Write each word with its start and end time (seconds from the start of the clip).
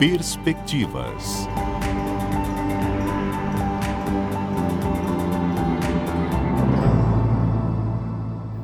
Perspectivas. 0.00 1.46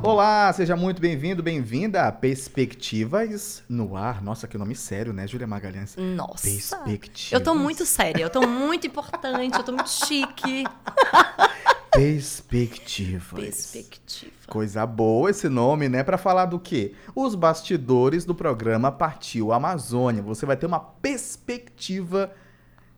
Olá, 0.02 0.50
seja 0.54 0.74
muito 0.74 0.98
bem-vindo, 0.98 1.42
bem-vinda 1.42 2.04
a 2.04 2.12
Perspectivas 2.12 3.62
no 3.68 3.98
ar. 3.98 4.22
Nossa, 4.22 4.48
que 4.48 4.56
nome 4.56 4.74
sério, 4.74 5.12
né, 5.12 5.26
Júlia 5.26 5.46
Magalhães? 5.46 5.94
Nossa. 5.99 6.49
Perspectivas. 6.49 7.33
Eu 7.33 7.42
tô 7.42 7.54
muito 7.54 7.84
séria, 7.84 8.22
eu 8.22 8.30
tô 8.30 8.40
muito 8.46 8.87
importante, 8.87 9.58
eu 9.58 9.62
tô 9.62 9.72
muito 9.72 9.90
chique. 9.90 10.64
Perspectivas. 11.97 13.33
Perspectiva. 13.33 14.33
Coisa 14.47 14.87
boa 14.87 15.31
esse 15.31 15.49
nome, 15.49 15.88
né? 15.88 16.05
Pra 16.05 16.19
falar 16.19 16.45
do 16.45 16.59
quê? 16.59 16.92
Os 17.15 17.34
bastidores 17.34 18.24
do 18.24 18.34
programa 18.34 18.92
Partiu 18.92 19.51
Amazônia. 19.52 20.23
Você 20.23 20.45
vai 20.45 20.56
ter 20.56 20.66
uma 20.66 20.79
perspectiva 20.79 22.30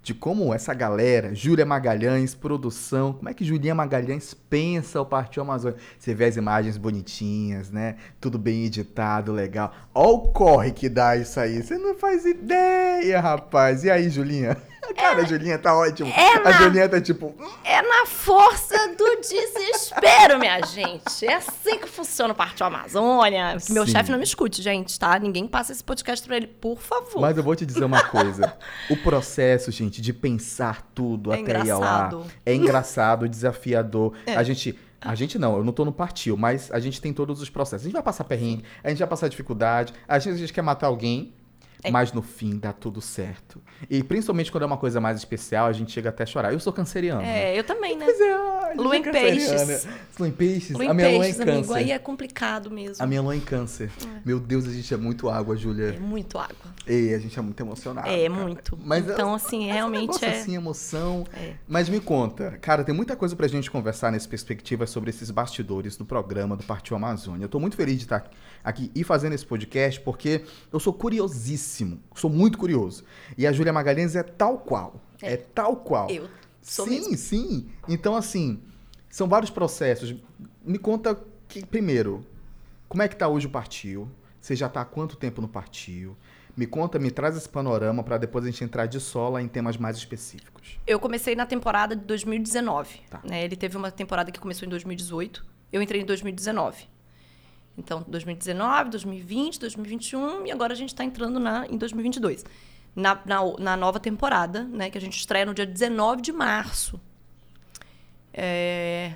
de 0.02 0.14
como 0.14 0.54
essa 0.54 0.72
galera, 0.72 1.34
Júlia 1.34 1.66
Magalhães, 1.66 2.34
produção, 2.34 3.12
como 3.12 3.28
é 3.28 3.34
que 3.34 3.44
Julinha 3.44 3.74
Magalhães 3.74 4.32
pensa 4.32 5.00
o 5.00 5.06
Partiu 5.06 5.42
Amazônia. 5.42 5.78
Você 5.98 6.14
vê 6.14 6.24
as 6.24 6.36
imagens 6.36 6.76
bonitinhas, 6.76 7.70
né? 7.70 7.96
Tudo 8.20 8.38
bem 8.38 8.64
editado, 8.64 9.32
legal. 9.32 9.72
Ó 9.94 10.12
o 10.12 10.32
corre 10.32 10.72
que 10.72 10.88
dá 10.88 11.16
isso 11.16 11.38
aí. 11.38 11.62
Você 11.62 11.76
não 11.76 11.94
faz 11.94 12.24
ideia, 12.24 13.20
rapaz. 13.20 13.84
E 13.84 13.90
aí, 13.90 14.08
Julinha? 14.08 14.56
Cara, 14.96 15.22
a 15.22 15.24
Julinha 15.24 15.58
tá 15.58 15.76
ótimo. 15.76 16.08
é 16.10 16.36
a 16.36 16.40
na- 16.40 16.52
Julinha 16.52 16.88
tá 16.88 17.00
tipo... 17.00 17.34
É 17.64 17.82
na 17.82 18.06
força 18.06 18.76
do 18.96 19.20
desespero, 19.20 20.38
minha 20.38 20.60
gente. 20.64 21.26
É 21.26 21.34
assim 21.34 21.78
que 21.78 21.86
funciona 21.88 22.32
o 22.32 22.36
Partiu 22.36 22.66
Amazônia. 22.66 23.56
Que 23.64 23.72
Meu 23.72 23.86
Sim. 23.86 23.92
chefe 23.92 24.10
não 24.10 24.18
me 24.18 24.24
escute, 24.24 24.62
gente, 24.62 24.98
tá? 24.98 25.18
Ninguém 25.18 25.46
passa 25.46 25.72
esse 25.72 25.82
podcast 25.84 26.26
pra 26.26 26.36
ele, 26.36 26.46
por 26.46 26.78
favor. 26.78 27.20
Mas 27.20 27.36
eu 27.36 27.42
vou 27.42 27.54
te 27.54 27.64
dizer 27.66 27.84
uma 27.84 28.02
coisa. 28.04 28.56
O 28.90 28.96
processo, 28.96 29.70
gente, 29.70 30.00
de 30.00 30.12
pensar 30.12 30.82
tudo 30.94 31.30
É 31.30 31.34
até 31.34 31.40
ir 31.40 31.42
engraçado. 31.42 32.26
é 32.46 32.54
engraçado, 32.54 33.28
desafiador. 33.28 34.14
É. 34.26 34.34
A 34.36 34.42
gente. 34.42 34.78
A 35.00 35.14
gente 35.14 35.38
não, 35.38 35.56
eu 35.58 35.62
não 35.64 35.72
tô 35.72 35.84
no 35.84 35.92
partiu, 35.92 36.36
mas 36.36 36.72
a 36.72 36.80
gente 36.80 37.00
tem 37.00 37.12
todos 37.12 37.40
os 37.40 37.48
processos. 37.48 37.84
A 37.84 37.88
gente 37.88 37.92
vai 37.92 38.02
passar 38.02 38.24
perrengue, 38.24 38.64
a 38.82 38.88
gente 38.88 38.98
vai 38.98 39.06
passar 39.06 39.28
dificuldade, 39.28 39.92
a 40.08 40.18
gente, 40.18 40.34
a 40.34 40.36
gente 40.38 40.52
quer 40.52 40.62
matar 40.62 40.88
alguém, 40.88 41.32
É. 41.82 41.90
mas 41.92 42.12
no 42.12 42.22
fim 42.22 42.58
dá 42.58 42.72
tudo 42.72 43.00
certo. 43.00 43.62
E 43.88 44.02
principalmente 44.02 44.50
quando 44.50 44.64
é 44.64 44.66
uma 44.66 44.76
coisa 44.76 45.00
mais 45.00 45.16
especial, 45.16 45.66
a 45.68 45.72
gente 45.72 45.92
chega 45.92 46.08
até 46.08 46.24
a 46.24 46.26
chorar. 46.26 46.52
Eu 46.52 46.58
sou 46.58 46.72
canceriano. 46.72 47.22
É, 47.22 47.56
eu 47.58 47.62
também, 47.62 47.96
né? 47.96 48.04
Pois 48.04 48.20
é, 48.20 48.32
a 48.32 48.72
Lua 48.76 48.96
é 48.96 48.98
em 48.98 49.02
peixes. 49.02 49.86
Lua 50.18 50.28
em 50.28 50.32
peixes. 50.32 50.70
Lua 50.72 50.82
a 50.82 50.86
em 50.86 50.94
minha 50.94 51.08
lua 51.10 51.20
peixes, 51.20 51.40
é 51.40 51.44
em 51.44 51.50
amigo. 51.50 51.66
câncer. 51.68 51.78
Aí 51.78 51.92
é 51.92 51.98
complicado 51.98 52.70
mesmo. 52.70 53.02
A 53.02 53.06
minha 53.06 53.22
lua 53.22 53.34
é 53.34 53.36
em 53.36 53.40
câncer. 53.40 53.90
Meu 54.24 54.40
Deus, 54.40 54.66
a 54.66 54.72
gente 54.72 54.92
é 54.92 54.96
muito 54.96 55.28
água, 55.28 55.56
Júlia. 55.56 55.94
É 55.94 55.98
muito 56.00 56.36
água. 56.36 56.56
Ei, 56.86 57.14
a 57.14 57.18
gente 57.18 57.38
é 57.38 57.42
muito 57.42 57.60
emocionado. 57.60 58.08
é, 58.08 58.28
cara. 58.28 58.42
muito. 58.42 58.78
Mas 58.82 59.04
então, 59.08 59.28
eu- 59.30 59.34
assim, 59.36 59.66
Mas 59.66 59.74
realmente 59.74 60.24
é. 60.24 60.30
assim, 60.40 60.56
emoção. 60.56 61.24
É. 61.32 61.52
Mas 61.68 61.88
me 61.88 62.00
conta, 62.00 62.58
cara, 62.60 62.82
tem 62.82 62.94
muita 62.94 63.14
coisa 63.14 63.36
pra 63.36 63.46
gente 63.46 63.70
conversar 63.70 64.10
nessa 64.10 64.28
perspectiva 64.28 64.86
sobre 64.86 65.10
esses 65.10 65.30
bastidores 65.30 65.96
do 65.96 66.04
programa 66.04 66.56
do 66.56 66.64
Partiu 66.64 66.96
Amazônia. 66.96 67.44
Eu 67.44 67.48
tô 67.48 67.60
muito 67.60 67.76
feliz 67.76 67.96
de 67.98 68.02
estar 68.04 68.28
aqui 68.64 68.90
e 68.94 69.04
fazendo 69.04 69.34
esse 69.34 69.46
podcast 69.46 70.00
porque 70.00 70.42
eu 70.72 70.80
sou 70.80 70.92
curiosíssimo, 70.92 71.67
sou 72.14 72.30
muito 72.30 72.58
curioso. 72.58 73.04
E 73.36 73.46
a 73.46 73.52
Júlia 73.52 73.72
Magalhães 73.72 74.16
é 74.16 74.22
tal 74.22 74.58
qual. 74.58 75.00
É, 75.20 75.36
tal 75.36 75.76
qual. 75.76 76.10
Eu 76.10 76.28
sou 76.62 76.86
sim, 76.86 77.00
mesmo. 77.00 77.16
sim. 77.16 77.68
Então, 77.88 78.14
assim, 78.14 78.60
são 79.08 79.28
vários 79.28 79.50
processos. 79.50 80.14
Me 80.64 80.78
conta 80.78 81.18
que, 81.48 81.64
primeiro, 81.64 82.24
como 82.88 83.02
é 83.02 83.08
que 83.08 83.16
tá 83.16 83.28
hoje 83.28 83.46
o 83.46 83.50
Partiu? 83.50 84.08
Você 84.40 84.54
já 84.54 84.68
tá 84.68 84.82
há 84.82 84.84
quanto 84.84 85.16
tempo 85.16 85.40
no 85.40 85.48
Partiu? 85.48 86.16
Me 86.56 86.66
conta, 86.66 86.98
me 86.98 87.10
traz 87.10 87.36
esse 87.36 87.48
panorama 87.48 88.02
pra 88.02 88.18
depois 88.18 88.44
a 88.44 88.50
gente 88.50 88.64
entrar 88.64 88.86
de 88.86 88.98
sola 88.98 89.40
em 89.40 89.46
temas 89.46 89.76
mais 89.76 89.96
específicos. 89.96 90.78
Eu 90.86 90.98
comecei 90.98 91.36
na 91.36 91.46
temporada 91.46 91.94
de 91.94 92.04
2019. 92.04 93.00
Tá. 93.08 93.20
né? 93.22 93.44
Ele 93.44 93.54
teve 93.54 93.76
uma 93.76 93.90
temporada 93.92 94.32
que 94.32 94.40
começou 94.40 94.66
em 94.66 94.68
2018. 94.70 95.46
Eu 95.72 95.80
entrei 95.80 96.02
em 96.02 96.04
2019. 96.04 96.88
Então, 97.78 98.04
2019, 98.08 98.90
2020, 98.90 99.60
2021 99.60 100.46
e 100.46 100.50
agora 100.50 100.72
a 100.72 100.76
gente 100.76 100.88
está 100.90 101.04
entrando 101.04 101.38
na, 101.38 101.64
em 101.66 101.76
2022. 101.78 102.44
Na, 102.96 103.18
na, 103.24 103.38
na 103.58 103.76
nova 103.76 104.00
temporada, 104.00 104.64
né? 104.64 104.90
Que 104.90 104.98
a 104.98 105.00
gente 105.00 105.16
estreia 105.16 105.46
no 105.46 105.54
dia 105.54 105.64
19 105.64 106.20
de 106.20 106.32
março. 106.32 107.00
É, 108.32 109.14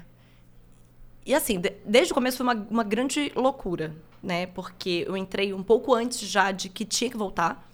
E 1.25 1.35
assim, 1.35 1.61
de- 1.61 1.75
desde 1.85 2.13
o 2.13 2.15
começo 2.15 2.37
foi 2.39 2.47
uma, 2.47 2.55
uma 2.71 2.85
grande 2.85 3.33
loucura, 3.37 3.95
né? 4.23 4.47
Porque 4.47 5.05
eu 5.07 5.17
entrei 5.17 5.53
um 5.53 5.63
pouco 5.63 5.95
antes 5.95 6.21
já 6.21 6.51
de 6.53 6.69
que 6.69 6.85
tinha 6.85 7.11
que 7.11 7.17
voltar. 7.17 7.69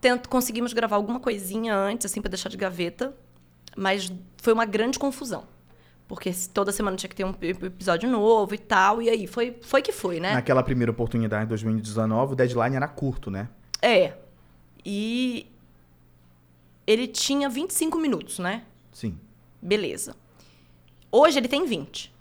Tento, 0.00 0.28
conseguimos 0.28 0.72
gravar 0.72 0.96
alguma 0.96 1.20
coisinha 1.20 1.76
antes, 1.76 2.06
assim, 2.06 2.20
para 2.20 2.30
deixar 2.30 2.48
de 2.48 2.56
gaveta. 2.56 3.14
Mas 3.76 4.12
foi 4.38 4.52
uma 4.52 4.64
grande 4.64 4.98
confusão. 4.98 5.44
Porque 6.10 6.32
toda 6.52 6.72
semana 6.72 6.96
tinha 6.96 7.08
que 7.08 7.14
ter 7.14 7.22
um 7.24 7.30
ep- 7.40 7.62
episódio 7.66 8.10
novo 8.10 8.52
e 8.52 8.58
tal. 8.58 9.00
E 9.00 9.08
aí, 9.08 9.28
foi, 9.28 9.56
foi 9.62 9.80
que 9.80 9.92
foi, 9.92 10.18
né? 10.18 10.34
Naquela 10.34 10.60
primeira 10.60 10.90
oportunidade 10.90 11.44
em 11.44 11.46
2019, 11.46 12.32
o 12.32 12.34
deadline 12.34 12.74
era 12.74 12.88
curto, 12.88 13.30
né? 13.30 13.48
É. 13.80 14.14
E 14.84 15.46
ele 16.84 17.06
tinha 17.06 17.48
25 17.48 17.96
minutos, 17.96 18.40
né? 18.40 18.64
Sim. 18.92 19.16
Beleza. 19.62 20.16
Hoje 21.12 21.38
ele 21.38 21.46
tem 21.46 21.64
20, 21.64 22.12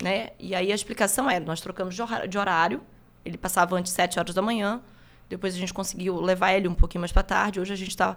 né? 0.00 0.28
E 0.38 0.54
aí 0.54 0.70
a 0.70 0.74
explicação 0.76 1.28
é, 1.28 1.40
nós 1.40 1.60
trocamos 1.60 1.96
de 2.28 2.38
horário, 2.38 2.82
ele 3.24 3.36
passava 3.36 3.74
antes 3.74 3.90
7 3.90 4.16
horas 4.16 4.32
da 4.32 4.42
manhã, 4.42 4.80
depois 5.28 5.56
a 5.56 5.58
gente 5.58 5.74
conseguiu 5.74 6.20
levar 6.20 6.52
ele 6.52 6.68
um 6.68 6.74
pouquinho 6.74 7.00
mais 7.00 7.10
para 7.10 7.24
tarde, 7.24 7.58
hoje 7.58 7.72
a 7.72 7.76
gente 7.76 7.88
está 7.90 8.16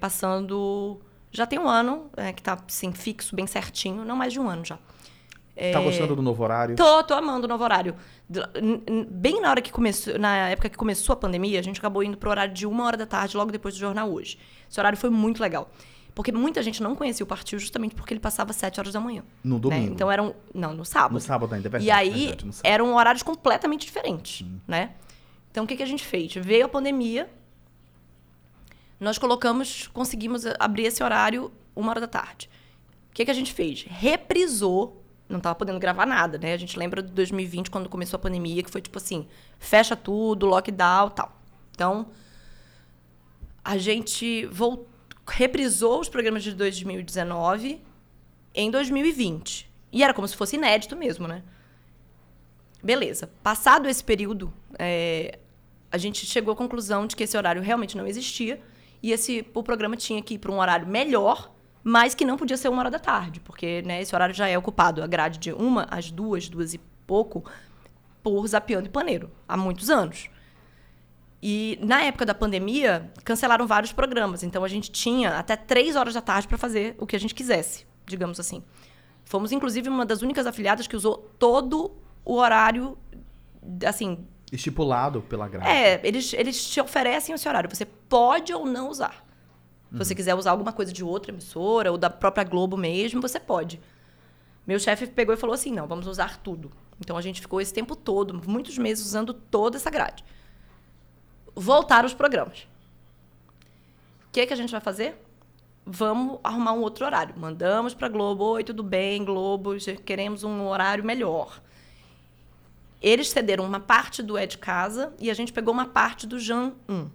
passando... 0.00 0.98
Já 1.30 1.46
tem 1.46 1.58
um 1.58 1.68
ano, 1.68 2.10
é, 2.16 2.32
que 2.32 2.42
tá, 2.42 2.58
assim, 2.66 2.92
fixo, 2.92 3.34
bem 3.34 3.46
certinho, 3.46 4.04
não 4.04 4.16
mais 4.16 4.32
de 4.32 4.40
um 4.40 4.48
ano 4.48 4.64
já. 4.64 4.78
Tá 5.72 5.80
gostando 5.80 6.14
do 6.14 6.20
novo 6.20 6.42
horário? 6.42 6.76
Tô, 6.76 7.02
tô 7.02 7.14
amando 7.14 7.46
o 7.46 7.48
novo 7.48 7.64
horário. 7.64 7.96
Bem 9.10 9.40
na 9.40 9.48
hora 9.48 9.62
que 9.62 9.72
começou, 9.72 10.18
na 10.18 10.50
época 10.50 10.68
que 10.68 10.76
começou 10.76 11.14
a 11.14 11.16
pandemia, 11.16 11.58
a 11.58 11.62
gente 11.62 11.78
acabou 11.78 12.02
indo 12.02 12.16
pro 12.18 12.28
horário 12.28 12.52
de 12.52 12.66
uma 12.66 12.84
hora 12.84 12.96
da 12.96 13.06
tarde, 13.06 13.36
logo 13.36 13.50
depois 13.50 13.74
do 13.74 13.80
jornal 13.80 14.12
hoje. 14.12 14.38
Esse 14.70 14.78
horário 14.78 14.98
foi 14.98 15.08
muito 15.08 15.40
legal. 15.40 15.70
Porque 16.14 16.32
muita 16.32 16.62
gente 16.62 16.82
não 16.82 16.94
conhecia 16.94 17.24
o 17.24 17.26
partido 17.26 17.58
justamente 17.58 17.94
porque 17.94 18.12
ele 18.12 18.20
passava 18.20 18.50
às 18.50 18.56
7 18.56 18.80
horas 18.80 18.92
da 18.92 19.00
manhã. 19.00 19.22
No 19.44 19.56
né? 19.56 19.60
domingo. 19.60 19.92
Então 19.92 20.10
eram. 20.10 20.34
Não, 20.54 20.74
no 20.74 20.84
sábado. 20.84 21.12
No 21.12 21.20
sábado 21.20 21.54
ainda, 21.54 21.68
é 21.68 21.70
verdade. 21.70 21.84
e 21.86 21.90
aí 21.90 22.26
verdade, 22.26 22.46
no 22.46 22.52
sábado. 22.54 22.72
eram 22.72 22.94
horários 22.94 23.22
completamente 23.22 23.84
diferentes, 23.84 24.46
né? 24.66 24.92
Então 25.50 25.64
o 25.64 25.66
que, 25.66 25.76
que 25.76 25.82
a 25.82 25.86
gente 25.86 26.04
fez? 26.04 26.34
Veio 26.34 26.66
a 26.66 26.68
pandemia, 26.68 27.28
nós 28.98 29.18
colocamos, 29.18 29.88
conseguimos 29.88 30.44
abrir 30.58 30.84
esse 30.84 31.02
horário 31.02 31.52
uma 31.74 31.90
hora 31.90 32.00
da 32.00 32.06
tarde. 32.06 32.48
O 33.10 33.14
que, 33.14 33.24
que 33.24 33.30
a 33.30 33.34
gente 33.34 33.52
fez? 33.52 33.84
Reprisou, 33.88 35.02
não 35.28 35.38
estava 35.38 35.54
podendo 35.54 35.78
gravar 35.78 36.06
nada, 36.06 36.38
né? 36.38 36.52
A 36.52 36.56
gente 36.56 36.78
lembra 36.78 37.02
de 37.02 37.12
2020, 37.12 37.70
quando 37.70 37.88
começou 37.88 38.16
a 38.16 38.20
pandemia, 38.20 38.62
que 38.62 38.70
foi 38.70 38.80
tipo 38.80 38.98
assim, 38.98 39.26
fecha 39.58 39.96
tudo, 39.96 40.46
lockdown 40.46 41.10
tal. 41.10 41.40
Então, 41.72 42.10
a 43.64 43.76
gente 43.76 44.46
voltou, 44.46 44.88
reprisou 45.28 46.00
os 46.00 46.08
programas 46.08 46.42
de 46.42 46.54
2019 46.54 47.82
em 48.54 48.70
2020. 48.70 49.70
E 49.92 50.02
era 50.02 50.14
como 50.14 50.26
se 50.26 50.36
fosse 50.36 50.56
inédito 50.56 50.96
mesmo, 50.96 51.26
né? 51.26 51.42
Beleza. 52.82 53.28
Passado 53.42 53.88
esse 53.88 54.04
período, 54.04 54.52
é, 54.78 55.38
a 55.90 55.98
gente 55.98 56.24
chegou 56.24 56.54
à 56.54 56.56
conclusão 56.56 57.06
de 57.06 57.16
que 57.16 57.24
esse 57.24 57.36
horário 57.36 57.60
realmente 57.60 57.96
não 57.96 58.06
existia 58.06 58.60
e 59.02 59.12
esse, 59.12 59.46
o 59.54 59.62
programa 59.62 59.96
tinha 59.96 60.22
que 60.22 60.34
ir 60.34 60.38
para 60.38 60.50
um 60.50 60.58
horário 60.58 60.86
melhor, 60.86 61.52
mas 61.82 62.14
que 62.14 62.24
não 62.24 62.36
podia 62.36 62.56
ser 62.56 62.68
uma 62.68 62.80
hora 62.80 62.90
da 62.90 62.98
tarde, 62.98 63.40
porque 63.40 63.82
né, 63.82 64.02
esse 64.02 64.14
horário 64.14 64.34
já 64.34 64.48
é 64.48 64.58
ocupado, 64.58 65.02
a 65.02 65.06
grade 65.06 65.38
de 65.38 65.52
uma 65.52 65.86
às 65.90 66.10
duas, 66.10 66.48
duas 66.48 66.74
e 66.74 66.78
pouco, 67.06 67.44
por 68.22 68.46
Zapiando 68.46 68.86
e 68.86 68.90
Paneiro, 68.90 69.30
há 69.46 69.56
muitos 69.56 69.88
anos. 69.88 70.28
E 71.42 71.78
na 71.80 72.02
época 72.02 72.26
da 72.26 72.34
pandemia, 72.34 73.10
cancelaram 73.22 73.66
vários 73.66 73.92
programas. 73.92 74.42
Então 74.42 74.64
a 74.64 74.68
gente 74.68 74.90
tinha 74.90 75.38
até 75.38 75.54
três 75.54 75.94
horas 75.94 76.14
da 76.14 76.20
tarde 76.20 76.48
para 76.48 76.58
fazer 76.58 76.96
o 76.98 77.06
que 77.06 77.14
a 77.14 77.20
gente 77.20 77.34
quisesse, 77.34 77.86
digamos 78.04 78.40
assim. 78.40 78.64
Fomos, 79.24 79.52
inclusive, 79.52 79.88
uma 79.88 80.06
das 80.06 80.22
únicas 80.22 80.46
afiliadas 80.46 80.86
que 80.86 80.96
usou 80.96 81.18
todo 81.38 81.96
o 82.24 82.34
horário, 82.34 82.98
assim. 83.86 84.26
Estipulado 84.52 85.22
pela 85.22 85.48
grade. 85.48 85.68
É, 85.68 86.00
eles, 86.06 86.32
eles 86.32 86.68
te 86.68 86.80
oferecem 86.80 87.34
esse 87.34 87.48
horário. 87.48 87.68
Você 87.68 87.84
pode 87.84 88.52
ou 88.52 88.64
não 88.64 88.88
usar. 88.88 89.26
Se 89.90 89.98
você 89.98 90.14
quiser 90.14 90.34
usar 90.34 90.50
alguma 90.50 90.72
coisa 90.72 90.92
de 90.92 91.02
outra 91.02 91.32
emissora 91.32 91.90
ou 91.90 91.98
da 91.98 92.10
própria 92.10 92.44
Globo 92.44 92.76
mesmo, 92.76 93.20
você 93.20 93.40
pode. 93.40 93.80
Meu 94.66 94.78
chefe 94.78 95.06
pegou 95.06 95.34
e 95.34 95.38
falou 95.38 95.54
assim: 95.54 95.70
não, 95.70 95.86
vamos 95.86 96.06
usar 96.06 96.38
tudo. 96.38 96.70
Então 97.00 97.16
a 97.16 97.22
gente 97.22 97.40
ficou 97.40 97.60
esse 97.60 97.72
tempo 97.72 97.94
todo, 97.94 98.40
muitos 98.48 98.76
meses, 98.78 99.06
usando 99.06 99.32
toda 99.32 99.76
essa 99.76 99.90
grade. 99.90 100.24
Voltaram 101.54 102.06
os 102.06 102.14
programas. 102.14 102.66
O 104.28 104.32
que, 104.32 104.46
que 104.46 104.52
a 104.52 104.56
gente 104.56 104.70
vai 104.70 104.80
fazer? 104.80 105.16
Vamos 105.84 106.40
arrumar 106.42 106.72
um 106.72 106.80
outro 106.80 107.06
horário. 107.06 107.34
Mandamos 107.38 107.94
para 107.94 108.08
Globo: 108.08 108.44
oi, 108.44 108.64
tudo 108.64 108.82
bem, 108.82 109.24
Globo, 109.24 109.76
queremos 110.04 110.42
um 110.42 110.66
horário 110.66 111.04
melhor. 111.04 111.62
Eles 113.06 113.28
cederam 113.28 113.64
uma 113.64 113.78
parte 113.78 114.20
do 114.20 114.36
É 114.36 114.46
de 114.46 114.58
Casa 114.58 115.14
e 115.20 115.30
a 115.30 115.34
gente 115.34 115.52
pegou 115.52 115.72
uma 115.72 115.86
parte 115.86 116.26
do 116.26 116.40
Jan 116.40 116.72
1. 116.88 117.08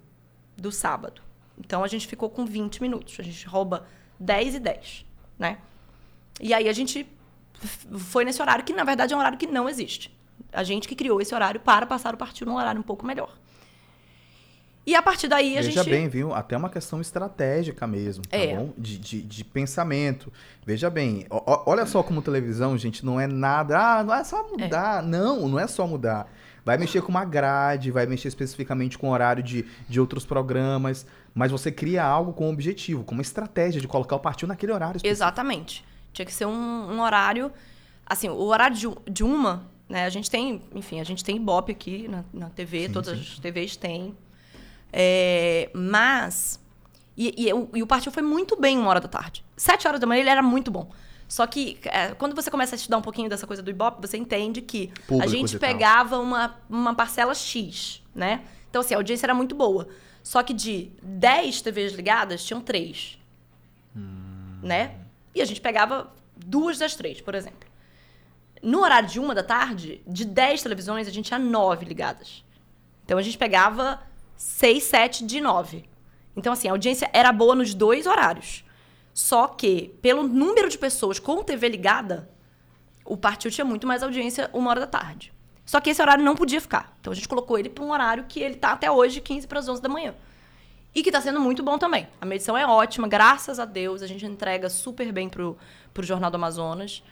do 0.56 0.72
sábado. 0.72 1.22
Então 1.60 1.84
a 1.84 1.88
gente 1.88 2.08
ficou 2.08 2.30
com 2.30 2.46
20 2.46 2.82
minutos. 2.82 3.18
A 3.20 3.24
gente 3.24 3.46
rouba 3.46 3.86
10 4.18 4.56
e 4.56 4.60
10, 4.60 5.06
né? 5.38 5.58
E 6.40 6.54
aí 6.54 6.70
a 6.70 6.72
gente 6.72 7.06
foi 7.98 8.24
nesse 8.24 8.42
horário 8.42 8.64
que, 8.64 8.72
na 8.72 8.86
verdade, 8.86 9.14
é 9.14 9.18
um 9.18 9.20
horário 9.20 9.38
que 9.38 9.46
não 9.46 9.68
existe. 9.68 10.18
A 10.54 10.64
gente 10.64 10.88
que 10.88 10.96
criou 10.96 11.20
esse 11.20 11.36
horário 11.36 11.60
para 11.60 11.86
passar 11.86 12.16
o 12.16 12.18
partido 12.18 12.50
num 12.50 12.56
horário 12.56 12.80
um 12.80 12.84
pouco 12.84 13.06
melhor. 13.06 13.38
E 14.86 14.96
a 14.96 15.02
partir 15.02 15.28
daí 15.28 15.58
a 15.58 15.62
Veja 15.62 15.84
gente. 15.84 15.90
bem, 15.92 16.08
viu? 16.10 16.34
Até 16.34 16.58
uma 16.58 16.70
questão 16.70 17.00
estratégica 17.00 17.86
mesmo, 17.86 18.24
tá 18.26 18.36
É. 18.36 18.56
bom? 18.56 18.74
De, 18.78 18.98
de, 18.98 19.22
de 19.22 19.44
pensamento. 19.46 20.32
Veja 20.66 20.90
bem, 20.90 21.26
ó- 21.30 21.64
olha 21.68 21.86
só 21.86 22.02
como 22.02 22.22
televisão, 22.22 22.76
gente, 22.78 23.06
não 23.06 23.20
é 23.20 23.28
nada. 23.28 23.78
Ah, 23.78 24.04
não 24.04 24.14
é 24.14 24.24
só 24.24 24.48
mudar. 24.48 25.04
Não, 25.04 25.48
não 25.48 25.60
é 25.60 25.68
só 25.68 25.86
mudar. 25.86 26.28
Vai 26.66 26.78
mexer 26.78 27.02
com 27.02 27.10
uma 27.10 27.26
grade, 27.26 27.92
vai 27.92 28.06
mexer 28.06 28.28
especificamente 28.28 28.98
com 28.98 29.08
o 29.10 29.12
horário 29.12 29.42
de, 29.44 29.66
de 29.88 30.00
outros 30.00 30.26
programas. 30.26 31.06
Mas 31.34 31.52
você 31.52 31.72
cria 31.72 32.04
algo 32.04 32.34
com 32.34 32.48
um 32.48 32.54
objetivo, 32.54 33.04
com 33.04 33.14
uma 33.14 33.22
estratégia 33.22 33.80
de 33.80 33.88
colocar 33.88 34.16
o 34.16 34.20
partido 34.20 34.50
naquele 34.50 34.72
horário 34.72 34.98
específico. 34.98 35.16
Exatamente. 35.16 35.86
Tinha 36.12 36.26
que 36.26 36.34
ser 36.34 36.46
um, 36.46 36.52
um 36.94 37.02
horário. 37.02 37.52
Assim, 38.06 38.30
o 38.30 38.42
horário 38.42 38.76
de, 38.76 38.88
de 39.12 39.24
uma, 39.24 39.64
né? 39.88 40.06
A 40.06 40.10
gente 40.10 40.30
tem, 40.30 40.62
enfim, 40.76 41.00
a 41.00 41.04
gente 41.04 41.24
tem 41.24 41.36
Ibope 41.38 41.72
aqui 41.72 42.08
na, 42.08 42.24
na 42.34 42.50
TV, 42.50 42.88
Sim, 42.88 42.94
todas 42.94 43.18
sim. 43.18 43.24
as 43.24 43.40
TVs 43.40 43.76
têm. 43.78 44.16
É, 44.94 45.70
mas. 45.74 46.60
E, 47.18 47.46
e 47.48 47.54
o- 47.54 47.70
e 47.74 47.84
o 47.84 47.88
partido 47.88 48.12
foi 48.14 48.24
muito 48.24 48.60
bem 48.60 48.78
uma 48.78 48.90
hora 48.90 49.00
da 49.00 49.08
tarde. 49.08 49.44
Sete 49.56 49.88
horas 49.88 50.00
da 50.00 50.08
manhã 50.08 50.22
ele 50.22 50.30
era 50.30 50.42
muito 50.42 50.72
bom. 50.72 50.90
Só 51.28 51.46
que 51.48 51.78
é, 51.86 52.10
quando 52.16 52.36
você 52.36 52.52
começa 52.52 52.76
a 52.76 52.78
estudar 52.78 52.98
um 52.98 53.02
pouquinho 53.02 53.30
dessa 53.30 53.48
coisa 53.48 53.62
do 53.62 53.70
Ibope, 53.70 54.06
você 54.06 54.18
entende 54.18 54.62
que 54.62 54.92
a 54.94 55.02
Públicos 55.04 55.32
gente 55.32 55.52
pegava 55.60 56.20
uma, 56.20 56.56
uma 56.70 56.94
parcela 56.94 57.34
X, 57.34 58.02
né? 58.14 58.42
Então, 58.70 58.82
assim, 58.82 58.94
a 58.94 58.98
audiência 58.98 59.26
era 59.26 59.34
muito 59.34 59.56
boa. 59.56 59.88
Só 60.24 60.44
que 60.44 60.54
de 60.54 60.92
10 61.02 61.62
TVs 61.62 61.94
ligadas, 61.94 62.44
tinham 62.44 62.60
três 62.62 63.18
né? 64.62 64.96
E 65.34 65.42
a 65.42 65.46
gente 65.46 65.62
pegava 65.62 66.12
duas 66.36 66.78
das 66.78 66.96
três, 66.96 67.22
por 67.22 67.36
exemplo. 67.36 67.70
No 68.62 68.82
horário 68.82 69.10
de 69.10 69.20
uma 69.20 69.34
da 69.34 69.44
tarde, 69.44 70.02
de 70.06 70.24
10 70.26 70.62
televisões, 70.62 71.08
a 71.08 71.12
gente 71.12 71.26
tinha 71.28 71.40
nove 71.40 71.86
ligadas. 71.86 72.44
Então 73.06 73.18
a 73.18 73.22
gente 73.22 73.38
pegava 73.38 74.02
seis, 74.42 74.86
sete 74.86 75.24
de 75.24 75.40
nove. 75.40 75.86
Então, 76.36 76.52
assim, 76.52 76.68
a 76.68 76.72
audiência 76.72 77.08
era 77.14 77.32
boa 77.32 77.54
nos 77.54 77.76
dois 77.76 78.08
horários. 78.08 78.64
Só 79.14 79.48
que, 79.48 79.96
pelo 80.02 80.24
número 80.24 80.68
de 80.68 80.80
pessoas 80.80 81.20
com 81.20 81.44
TV 81.44 81.70
ligada, 81.70 82.28
o 83.06 83.16
partido 83.16 83.52
tinha 83.52 83.66
muito 83.66 83.86
mais 83.86 84.02
audiência 84.02 84.50
uma 84.52 84.72
hora 84.72 84.80
da 84.80 84.88
tarde. 84.88 85.32
Só 85.64 85.80
que 85.80 85.92
esse 85.92 86.02
horário 86.02 86.24
não 86.24 86.36
podia 86.36 86.60
ficar. 86.60 86.98
Então 87.00 87.14
a 87.14 87.16
gente 87.16 87.28
colocou 87.28 87.60
ele 87.60 87.70
para 87.70 87.84
um 87.84 87.92
horário 87.92 88.26
que 88.28 88.40
ele 88.40 88.56
tá 88.56 88.72
até 88.72 88.90
hoje, 88.90 89.22
15 89.22 89.48
para 89.48 89.60
as 89.60 89.70
11 89.70 89.80
da 89.80 89.90
manhã. 89.90 90.16
E 90.94 91.04
que 91.04 91.10
está 91.10 91.22
sendo 91.22 91.40
muito 91.40 91.62
bom 91.62 91.78
também. 91.78 92.08
A 92.20 92.26
medição 92.26 92.58
é 92.58 92.66
ótima, 92.66 93.08
graças 93.08 93.60
a 93.60 93.66
Deus. 93.66 94.02
A 94.02 94.08
gente 94.08 94.26
entrega 94.26 94.70
super 94.70 95.12
bem 95.12 95.30
pro, 95.30 95.56
pro 95.94 96.04
Jornal 96.04 96.32
do 96.32 96.36
Amazonas. 96.36 97.04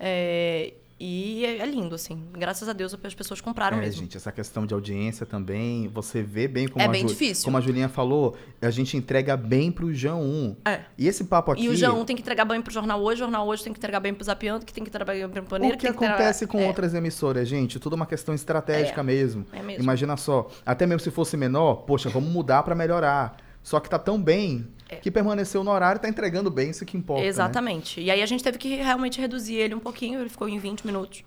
É, 0.00 0.74
e 1.04 1.44
é, 1.44 1.58
é 1.58 1.66
lindo, 1.66 1.94
assim. 1.94 2.22
Graças 2.32 2.68
a 2.68 2.72
Deus 2.72 2.94
as 3.02 3.14
pessoas 3.14 3.40
compraram 3.40 3.78
É, 3.78 3.80
mesmo. 3.80 4.00
gente, 4.02 4.16
essa 4.16 4.30
questão 4.30 4.64
de 4.64 4.72
audiência 4.72 5.26
também, 5.26 5.88
você 5.88 6.22
vê 6.22 6.46
bem 6.46 6.68
como, 6.68 6.80
É 6.80 6.86
a, 6.86 6.88
bem 6.88 7.02
Ju- 7.02 7.08
difícil. 7.08 7.44
como 7.44 7.56
a 7.56 7.60
Julinha 7.60 7.88
falou, 7.88 8.36
a 8.60 8.70
gente 8.70 8.96
entrega 8.96 9.36
bem 9.36 9.72
pro 9.72 9.92
João 9.92 10.22
1. 10.22 10.56
É. 10.64 10.80
E 10.96 11.08
esse 11.08 11.24
papo 11.24 11.50
aqui. 11.50 11.64
E 11.64 11.68
o 11.68 11.74
João 11.76 12.04
tem 12.04 12.14
que 12.14 12.22
entregar 12.22 12.44
bem 12.44 12.62
pro 12.62 12.72
Jornal 12.72 13.00
Hoje, 13.02 13.20
o 13.22 13.24
Jornal 13.24 13.46
Hoje 13.48 13.64
tem 13.64 13.72
que 13.72 13.78
entregar 13.80 13.98
bem 14.00 14.14
pro 14.14 14.24
Zapiando, 14.24 14.64
que 14.64 14.72
tem 14.72 14.84
que 14.84 14.90
entregar 14.90 15.12
bem 15.12 15.28
pro 15.28 15.42
Paneiro. 15.42 15.74
O 15.74 15.78
que 15.78 15.88
entregar- 15.88 16.14
acontece 16.14 16.46
com 16.46 16.60
é, 16.60 16.66
outras 16.68 16.94
emissoras, 16.94 17.48
gente? 17.48 17.80
Tudo 17.80 17.94
uma 17.94 18.06
questão 18.06 18.34
estratégica 18.34 19.02
mesmo. 19.02 19.44
é 19.52 19.60
mesmo. 19.62 19.82
Imagina 19.82 20.16
só, 20.16 20.48
até 20.64 20.86
mesmo 20.86 21.00
se 21.00 21.10
fosse 21.10 21.36
menor, 21.36 21.76
poxa, 21.86 22.08
vamos 22.08 22.30
mudar 22.30 22.62
pra 22.62 22.74
melhorar. 22.74 23.36
Só 23.62 23.78
que 23.80 23.88
tá 23.88 23.98
tão 23.98 24.20
bem 24.20 24.66
que 24.96 25.10
permaneceu 25.10 25.62
no 25.62 25.70
horário 25.70 25.98
e 25.98 26.02
tá 26.02 26.08
entregando 26.08 26.50
bem, 26.50 26.70
isso 26.70 26.84
que 26.84 26.96
importa. 26.96 27.22
né? 27.22 27.26
É. 27.26 27.30
Exatamente. 27.30 28.00
E 28.00 28.10
aí 28.10 28.22
a 28.22 28.26
gente 28.26 28.42
teve 28.42 28.58
que 28.58 28.76
realmente 28.76 29.20
reduzir 29.20 29.54
ele 29.54 29.74
um 29.74 29.80
pouquinho, 29.80 30.20
ele 30.20 30.28
ficou 30.28 30.48
em 30.48 30.58
20 30.58 30.84
minutos. 30.86 31.24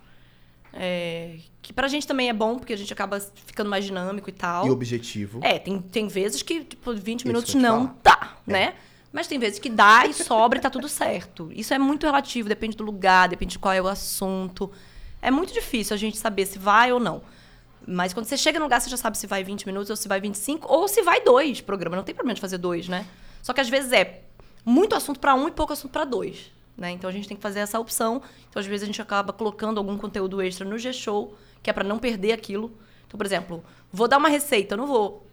É, 0.77 1.37
que 1.61 1.71
pra 1.71 1.87
gente 1.87 2.05
também 2.05 2.27
é 2.27 2.33
bom, 2.33 2.57
porque 2.57 2.73
a 2.73 2.77
gente 2.77 2.91
acaba 2.91 3.19
ficando 3.45 3.69
mais 3.69 3.85
dinâmico 3.85 4.29
e 4.29 4.33
tal. 4.33 4.67
E 4.67 4.69
objetivo. 4.69 5.39
É, 5.41 5.57
tem, 5.57 5.79
tem 5.79 6.07
vezes 6.07 6.41
que, 6.41 6.65
tipo, 6.65 6.93
20 6.93 7.19
Isso 7.19 7.27
minutos 7.27 7.55
não 7.55 7.95
dá, 8.03 8.33
né? 8.45 8.73
Mas 9.11 9.27
tem 9.27 9.39
vezes 9.39 9.57
que 9.59 9.69
dá 9.69 10.05
e 10.05 10.13
sobra 10.13 10.59
e 10.59 10.61
tá 10.61 10.69
tudo 10.69 10.89
certo. 10.89 11.49
Isso 11.53 11.73
é 11.73 11.79
muito 11.79 12.05
relativo, 12.05 12.49
depende 12.49 12.75
do 12.75 12.83
lugar, 12.83 13.29
depende 13.29 13.53
de 13.53 13.59
qual 13.59 13.73
é 13.73 13.81
o 13.81 13.87
assunto. 13.87 14.69
É 15.21 15.31
muito 15.31 15.53
difícil 15.53 15.93
a 15.93 15.97
gente 15.97 16.17
saber 16.17 16.45
se 16.45 16.59
vai 16.59 16.91
ou 16.91 16.99
não. 16.99 17.21
Mas 17.87 18.13
quando 18.13 18.25
você 18.25 18.35
chega 18.35 18.59
no 18.59 18.65
lugar, 18.65 18.81
você 18.81 18.89
já 18.89 18.97
sabe 18.97 19.17
se 19.17 19.25
vai 19.25 19.41
20 19.41 19.65
minutos 19.67 19.89
ou 19.89 19.95
se 19.95 20.09
vai 20.09 20.19
25 20.19 20.67
ou 20.69 20.89
se 20.89 21.01
vai 21.01 21.21
dois 21.21 21.61
programa. 21.61 21.95
Não 21.95 22.03
tem 22.03 22.13
problema 22.13 22.35
de 22.35 22.41
fazer 22.41 22.57
dois, 22.57 22.89
né? 22.89 23.05
Só 23.45 23.53
que 23.53 23.61
às 23.61 23.69
vezes 23.69 23.91
é 23.91 24.23
muito 24.65 24.95
assunto 24.95 25.19
para 25.19 25.35
um 25.35 25.47
e 25.47 25.51
pouco 25.51 25.71
assunto 25.71 25.91
para 25.91 26.03
dois. 26.03 26.51
Né? 26.75 26.89
Então 26.89 27.07
a 27.07 27.13
gente 27.13 27.27
tem 27.27 27.37
que 27.37 27.43
fazer 27.43 27.59
essa 27.59 27.79
opção. 27.79 28.19
Então 28.49 28.59
às 28.59 28.65
vezes 28.65 28.81
a 28.81 28.85
gente 28.87 28.99
acaba 28.99 29.31
colocando 29.31 29.77
algum 29.77 29.95
conteúdo 29.99 30.41
extra 30.41 30.67
no 30.67 30.79
G-Show, 30.79 31.35
que 31.61 31.69
é 31.69 31.73
para 31.73 31.83
não 31.83 31.99
perder 31.99 32.31
aquilo. 32.31 32.75
Então, 33.05 33.19
por 33.19 33.23
exemplo, 33.23 33.63
vou 33.93 34.07
dar 34.07 34.17
uma 34.17 34.29
receita, 34.29 34.73
eu 34.73 34.77
não 34.79 34.87
vou 34.87 35.27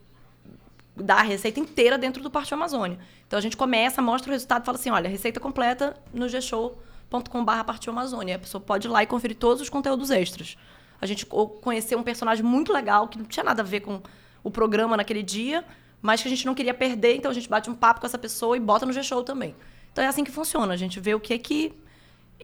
dar 0.94 1.20
a 1.20 1.22
receita 1.22 1.58
inteira 1.58 1.96
dentro 1.96 2.22
do 2.22 2.30
Partiu 2.30 2.54
Amazônia. 2.54 2.98
Então 3.26 3.38
a 3.38 3.40
gente 3.40 3.56
começa, 3.56 4.02
mostra 4.02 4.28
o 4.30 4.32
resultado, 4.32 4.62
fala 4.66 4.76
assim, 4.76 4.90
olha, 4.90 5.08
receita 5.08 5.40
completa 5.40 5.96
no 6.12 6.28
gshow.com.br 6.28 7.64
Partiu 7.64 7.94
Amazônia. 7.94 8.36
A 8.36 8.40
pessoa 8.40 8.60
pode 8.60 8.88
ir 8.88 8.90
lá 8.90 9.02
e 9.02 9.06
conferir 9.06 9.38
todos 9.38 9.62
os 9.62 9.70
conteúdos 9.70 10.10
extras. 10.10 10.58
A 11.00 11.06
gente 11.06 11.24
co- 11.24 11.48
conheceu 11.48 11.98
um 11.98 12.02
personagem 12.02 12.44
muito 12.44 12.74
legal, 12.74 13.08
que 13.08 13.16
não 13.16 13.24
tinha 13.24 13.42
nada 13.42 13.62
a 13.62 13.64
ver 13.64 13.80
com 13.80 14.02
o 14.44 14.50
programa 14.50 14.98
naquele 14.98 15.22
dia, 15.22 15.64
mas 16.02 16.20
que 16.20 16.26
a 16.28 16.30
gente 16.30 16.44
não 16.44 16.54
queria 16.54 16.74
perder, 16.74 17.16
então 17.16 17.30
a 17.30 17.34
gente 17.34 17.48
bate 17.48 17.70
um 17.70 17.74
papo 17.74 18.00
com 18.00 18.06
essa 18.06 18.18
pessoa 18.18 18.56
e 18.56 18.60
bota 18.60 18.84
no 18.84 18.92
G-Show 18.92 19.22
também. 19.22 19.54
Então 19.92 20.02
é 20.04 20.08
assim 20.08 20.24
que 20.24 20.30
funciona, 20.32 20.74
a 20.74 20.76
gente 20.76 20.98
vê 21.00 21.14
o 21.14 21.20
que 21.20 21.32
é 21.32 21.38
que... 21.38 21.72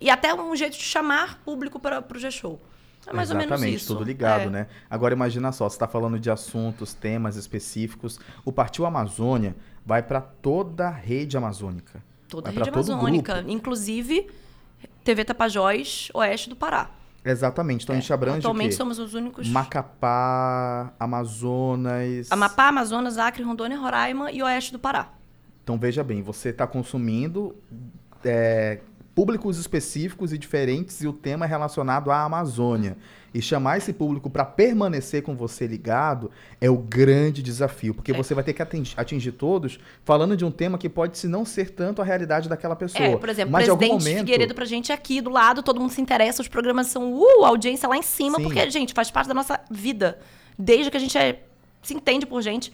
E 0.01 0.09
até 0.09 0.33
um 0.33 0.55
jeito 0.55 0.79
de 0.79 0.85
chamar 0.85 1.41
público 1.45 1.81
para 1.81 2.05
o 2.15 2.19
G-Show. 2.19 2.61
É 3.07 3.13
mais 3.13 3.31
Exatamente, 3.31 3.53
ou 3.53 3.59
menos 3.59 3.83
isso. 3.83 3.95
tudo 3.95 4.05
ligado, 4.05 4.43
É. 4.43 4.51
né? 4.51 4.67
Agora 4.89 5.15
imagina 5.15 5.51
só, 5.51 5.69
você 5.69 5.75
está 5.77 5.89
falando 5.89 6.19
de 6.21 6.31
assuntos, 6.31 6.95
temas 6.95 7.37
específicos. 7.37 8.21
O 8.45 8.53
Partiu 8.53 8.85
Amazônia 8.87 9.57
vai 9.85 10.03
para 10.03 10.21
toda 10.21 10.89
a 10.89 10.91
rede 10.91 11.37
amazônica. 11.37 12.03
Toda 12.29 12.51
a 12.51 12.53
Vai 12.53 12.59
rede 12.59 12.71
pra 12.71 12.83
todo 12.83 12.93
amazônica, 12.93 13.45
inclusive 13.49 14.29
TV 15.03 15.25
Tapajós, 15.25 16.11
oeste 16.13 16.51
do 16.51 16.55
Pará. 16.57 16.91
Exatamente. 17.31 17.85
Então 17.85 17.95
a 17.97 17.99
gente 18.01 18.13
abrange 18.13 18.37
É, 18.37 18.39
Atualmente 18.41 18.69
o 18.69 18.71
quê? 18.71 18.77
somos 18.77 18.99
os 18.99 19.15
únicos. 19.15 19.49
Macapá, 19.49 20.93
Amazonas. 20.99 22.31
Amapá, 22.31 22.69
Amazonas, 22.69 23.19
Acre, 23.19 23.43
Rondônia, 23.43 23.77
Roraima 23.79 24.31
e 24.33 24.43
oeste 24.43 24.73
do 24.73 24.79
Pará. 24.79 25.11
Então 25.63 25.79
veja 25.79 26.03
bem, 26.03 26.23
você 26.23 26.49
está 26.49 26.67
consumindo 26.67 27.55
é, 28.25 28.81
públicos 29.15 29.59
específicos 29.59 30.33
e 30.33 30.39
diferentes 30.39 31.03
e 31.03 31.07
o 31.09 31.13
tema 31.13 31.45
é 31.45 31.49
relacionado 31.49 32.11
à 32.11 32.23
Amazônia. 32.23 32.97
E 33.39 33.43
chamar 33.43 33.77
esse 33.79 33.93
público 33.93 34.29
para 34.29 34.45
permanecer 34.45 35.23
com 35.23 35.37
você 35.37 35.65
ligado 35.65 36.29
é 36.61 36.69
o 36.69 36.77
grande 36.77 37.41
desafio, 37.41 37.95
porque 37.95 38.11
É. 38.11 38.15
você 38.17 38.35
vai 38.35 38.43
ter 38.43 38.53
que 38.53 38.61
atingir, 38.61 38.95
atingir 38.99 39.31
todos 39.31 39.79
falando 40.05 40.37
de 40.37 40.45
um 40.45 40.51
tema 40.51 40.77
que 40.77 40.89
pode 40.89 41.17
se 41.17 41.29
não 41.29 41.45
ser 41.45 41.71
tanto 41.71 42.03
a 42.03 42.05
realidade 42.05 42.49
daquela 42.49 42.75
pessoa. 42.75 43.05
É, 43.05 43.17
por 43.17 43.29
exemplo, 43.29 43.53
Mas 43.53 43.67
Presidente 43.67 43.93
momento, 43.93 44.19
Figueiredo 44.19 44.57
pra 44.57 44.65
gente 44.65 44.91
é 44.91 44.95
aqui 44.97 45.21
do 45.21 45.31
lado, 45.31 45.63
todo 45.63 45.79
mundo 45.81 45.93
se 45.93 46.01
interessa, 46.01 46.43
os 46.43 46.49
programas 46.49 46.89
são, 46.89 47.15
uh, 47.15 47.45
audiência 47.45 47.89
lá 47.89 47.97
em 47.97 48.03
cima, 48.03 48.39
Sim. 48.39 48.43
porque, 48.43 48.69
gente, 48.71 48.93
faz 48.93 49.09
parte 49.09 49.29
da 49.29 49.35
nossa 49.35 49.61
vida. 49.71 50.19
Desde 50.59 50.91
que 50.91 50.97
a 50.97 51.01
gente 51.01 51.17
é- 51.17 51.45
se 51.81 51.95
entende 51.95 52.27
por 52.27 52.43
gente. 52.43 52.73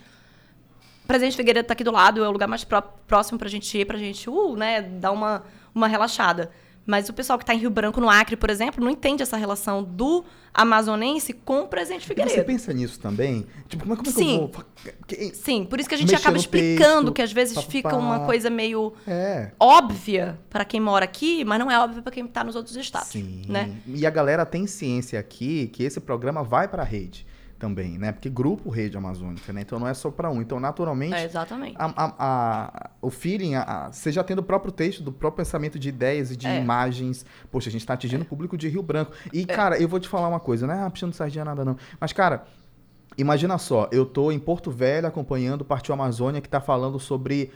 Presidente 1.07 1.37
Figueiredo 1.37 1.69
tá 1.69 1.75
aqui 1.75 1.85
do 1.85 1.93
lado, 1.93 2.25
é 2.25 2.29
o 2.29 2.33
lugar 2.33 2.49
mais 2.49 2.65
pró- 2.65 2.81
próximo 3.07 3.39
pra 3.39 3.51
gente 3.51 3.77
ir, 3.77 3.85
pra 3.85 3.99
gente, 3.99 4.31
uh, 4.31 4.57
né, 4.57 4.81
dar 4.81 5.11
uma, 5.13 5.45
uma 5.75 5.87
relaxada. 5.87 6.51
Mas 6.87 7.09
o 7.09 7.13
pessoal 7.15 7.39
que 7.39 7.47
tá 7.47 7.55
em 7.55 7.59
Rio 7.59 7.71
Branco, 7.71 8.01
no 8.01 8.11
Acre, 8.11 8.37
por 8.37 8.51
exemplo, 8.51 8.85
não 8.85 8.91
entende 8.91 9.23
essa 9.23 9.37
relação 9.39 9.83
do 9.83 10.23
amazonense 10.53 11.33
com 11.33 11.63
o 11.63 11.67
Presidente 11.69 12.03
E 12.03 12.07
você 12.07 12.09
Figueiredo. 12.09 12.45
pensa 12.45 12.73
nisso 12.73 13.01
também? 13.01 13.47
Tipo, 13.69 13.83
como 13.85 13.95
é, 13.95 13.97
como 13.97 14.09
é 14.09 14.13
que 14.13 14.19
Sim. 14.19 14.35
eu 14.37 14.49
vou... 14.49 14.65
Que- 15.07 15.35
Sim, 15.35 15.65
por 15.65 15.81
isso 15.81 15.89
que 15.89 15.95
a 15.95 15.99
gente 15.99 16.11
Mexer 16.11 16.23
acaba 16.23 16.37
explicando 16.37 17.05
texto, 17.07 17.13
que 17.15 17.23
às 17.23 17.33
vezes 17.33 17.55
papapá. 17.55 17.73
fica 17.73 17.97
uma 17.97 18.21
coisa 18.27 18.51
meio 18.51 18.93
É. 19.07 19.51
óbvia 19.59 20.39
para 20.51 20.65
quem 20.65 20.79
mora 20.81 21.05
aqui, 21.05 21.45
mas 21.45 21.59
não 21.59 21.71
é 21.71 21.79
óbvia 21.79 22.03
para 22.03 22.13
quem 22.13 22.27
tá 22.27 22.45
nos 22.45 22.55
outros 22.55 22.77
estados, 22.77 23.09
Sim. 23.09 23.43
né? 23.49 23.71
E 23.87 24.07
a 24.07 24.11
galera 24.11 24.45
tem 24.47 24.67
ciência 24.67 25.19
aqui 25.19 25.69
que 25.69 25.83
esse 25.83 25.99
programa 26.01 26.43
vai 26.45 26.69
para 26.69 26.83
a 26.83 26.87
rede 26.87 27.27
também, 27.65 27.97
né? 27.97 28.13
Porque 28.13 28.29
grupo 28.29 28.69
Rede 28.69 28.95
Amazônica, 28.95 29.51
né? 29.51 29.63
Então 29.63 29.79
não 29.79 29.89
é 29.89 29.95
só 29.95 30.11
para 30.11 30.29
um. 30.31 30.43
Então, 30.43 30.61
naturalmente, 30.61 31.15
É, 31.15 31.25
exatamente. 31.25 31.75
a- 31.79 31.87
a- 31.97 32.15
a- 32.19 32.91
o 33.01 33.09
feeling, 33.09 33.55
a, 33.55 33.89
você 33.91 34.13
já 34.13 34.23
tendo 34.23 34.41
o 34.41 34.43
próprio 34.43 34.71
texto, 34.71 35.03
do 35.03 35.11
próprio 35.11 35.39
pensamento 35.45 35.79
de 35.79 35.89
ideias 35.89 36.31
e 36.31 36.37
de 36.37 36.47
É. 36.47 36.61
imagens. 36.61 37.25
Poxa, 37.51 37.71
a 37.71 37.73
gente 37.73 37.87
tá 37.87 37.95
atingindo 37.95 38.23
o 38.23 38.27
público 38.27 38.55
de 38.59 38.69
Rio 38.69 38.83
Branco. 38.83 39.13
E, 39.33 39.47
cara, 39.47 39.79
eu 39.81 39.89
vou 39.89 39.99
te 39.99 40.09
falar 40.09 40.29
uma 40.29 40.41
coisa, 40.41 40.67
não 40.67 40.75
é 40.75 40.91
puxando 40.91 41.15
sardinha 41.15 41.43
nada, 41.45 41.65
não. 41.65 41.75
Mas, 41.99 42.13
cara, 42.13 42.45
imagina 43.17 43.57
só, 43.57 43.89
eu 43.91 44.05
tô 44.05 44.31
em 44.31 44.39
Porto 44.39 44.71
Velho 44.71 45.07
acompanhando 45.07 45.63
o 45.63 45.65
Partiu 45.65 45.95
Amazônia 45.95 46.43
que 46.43 46.49
tá 46.49 46.61
falando 46.61 47.01
sobre 47.01 47.51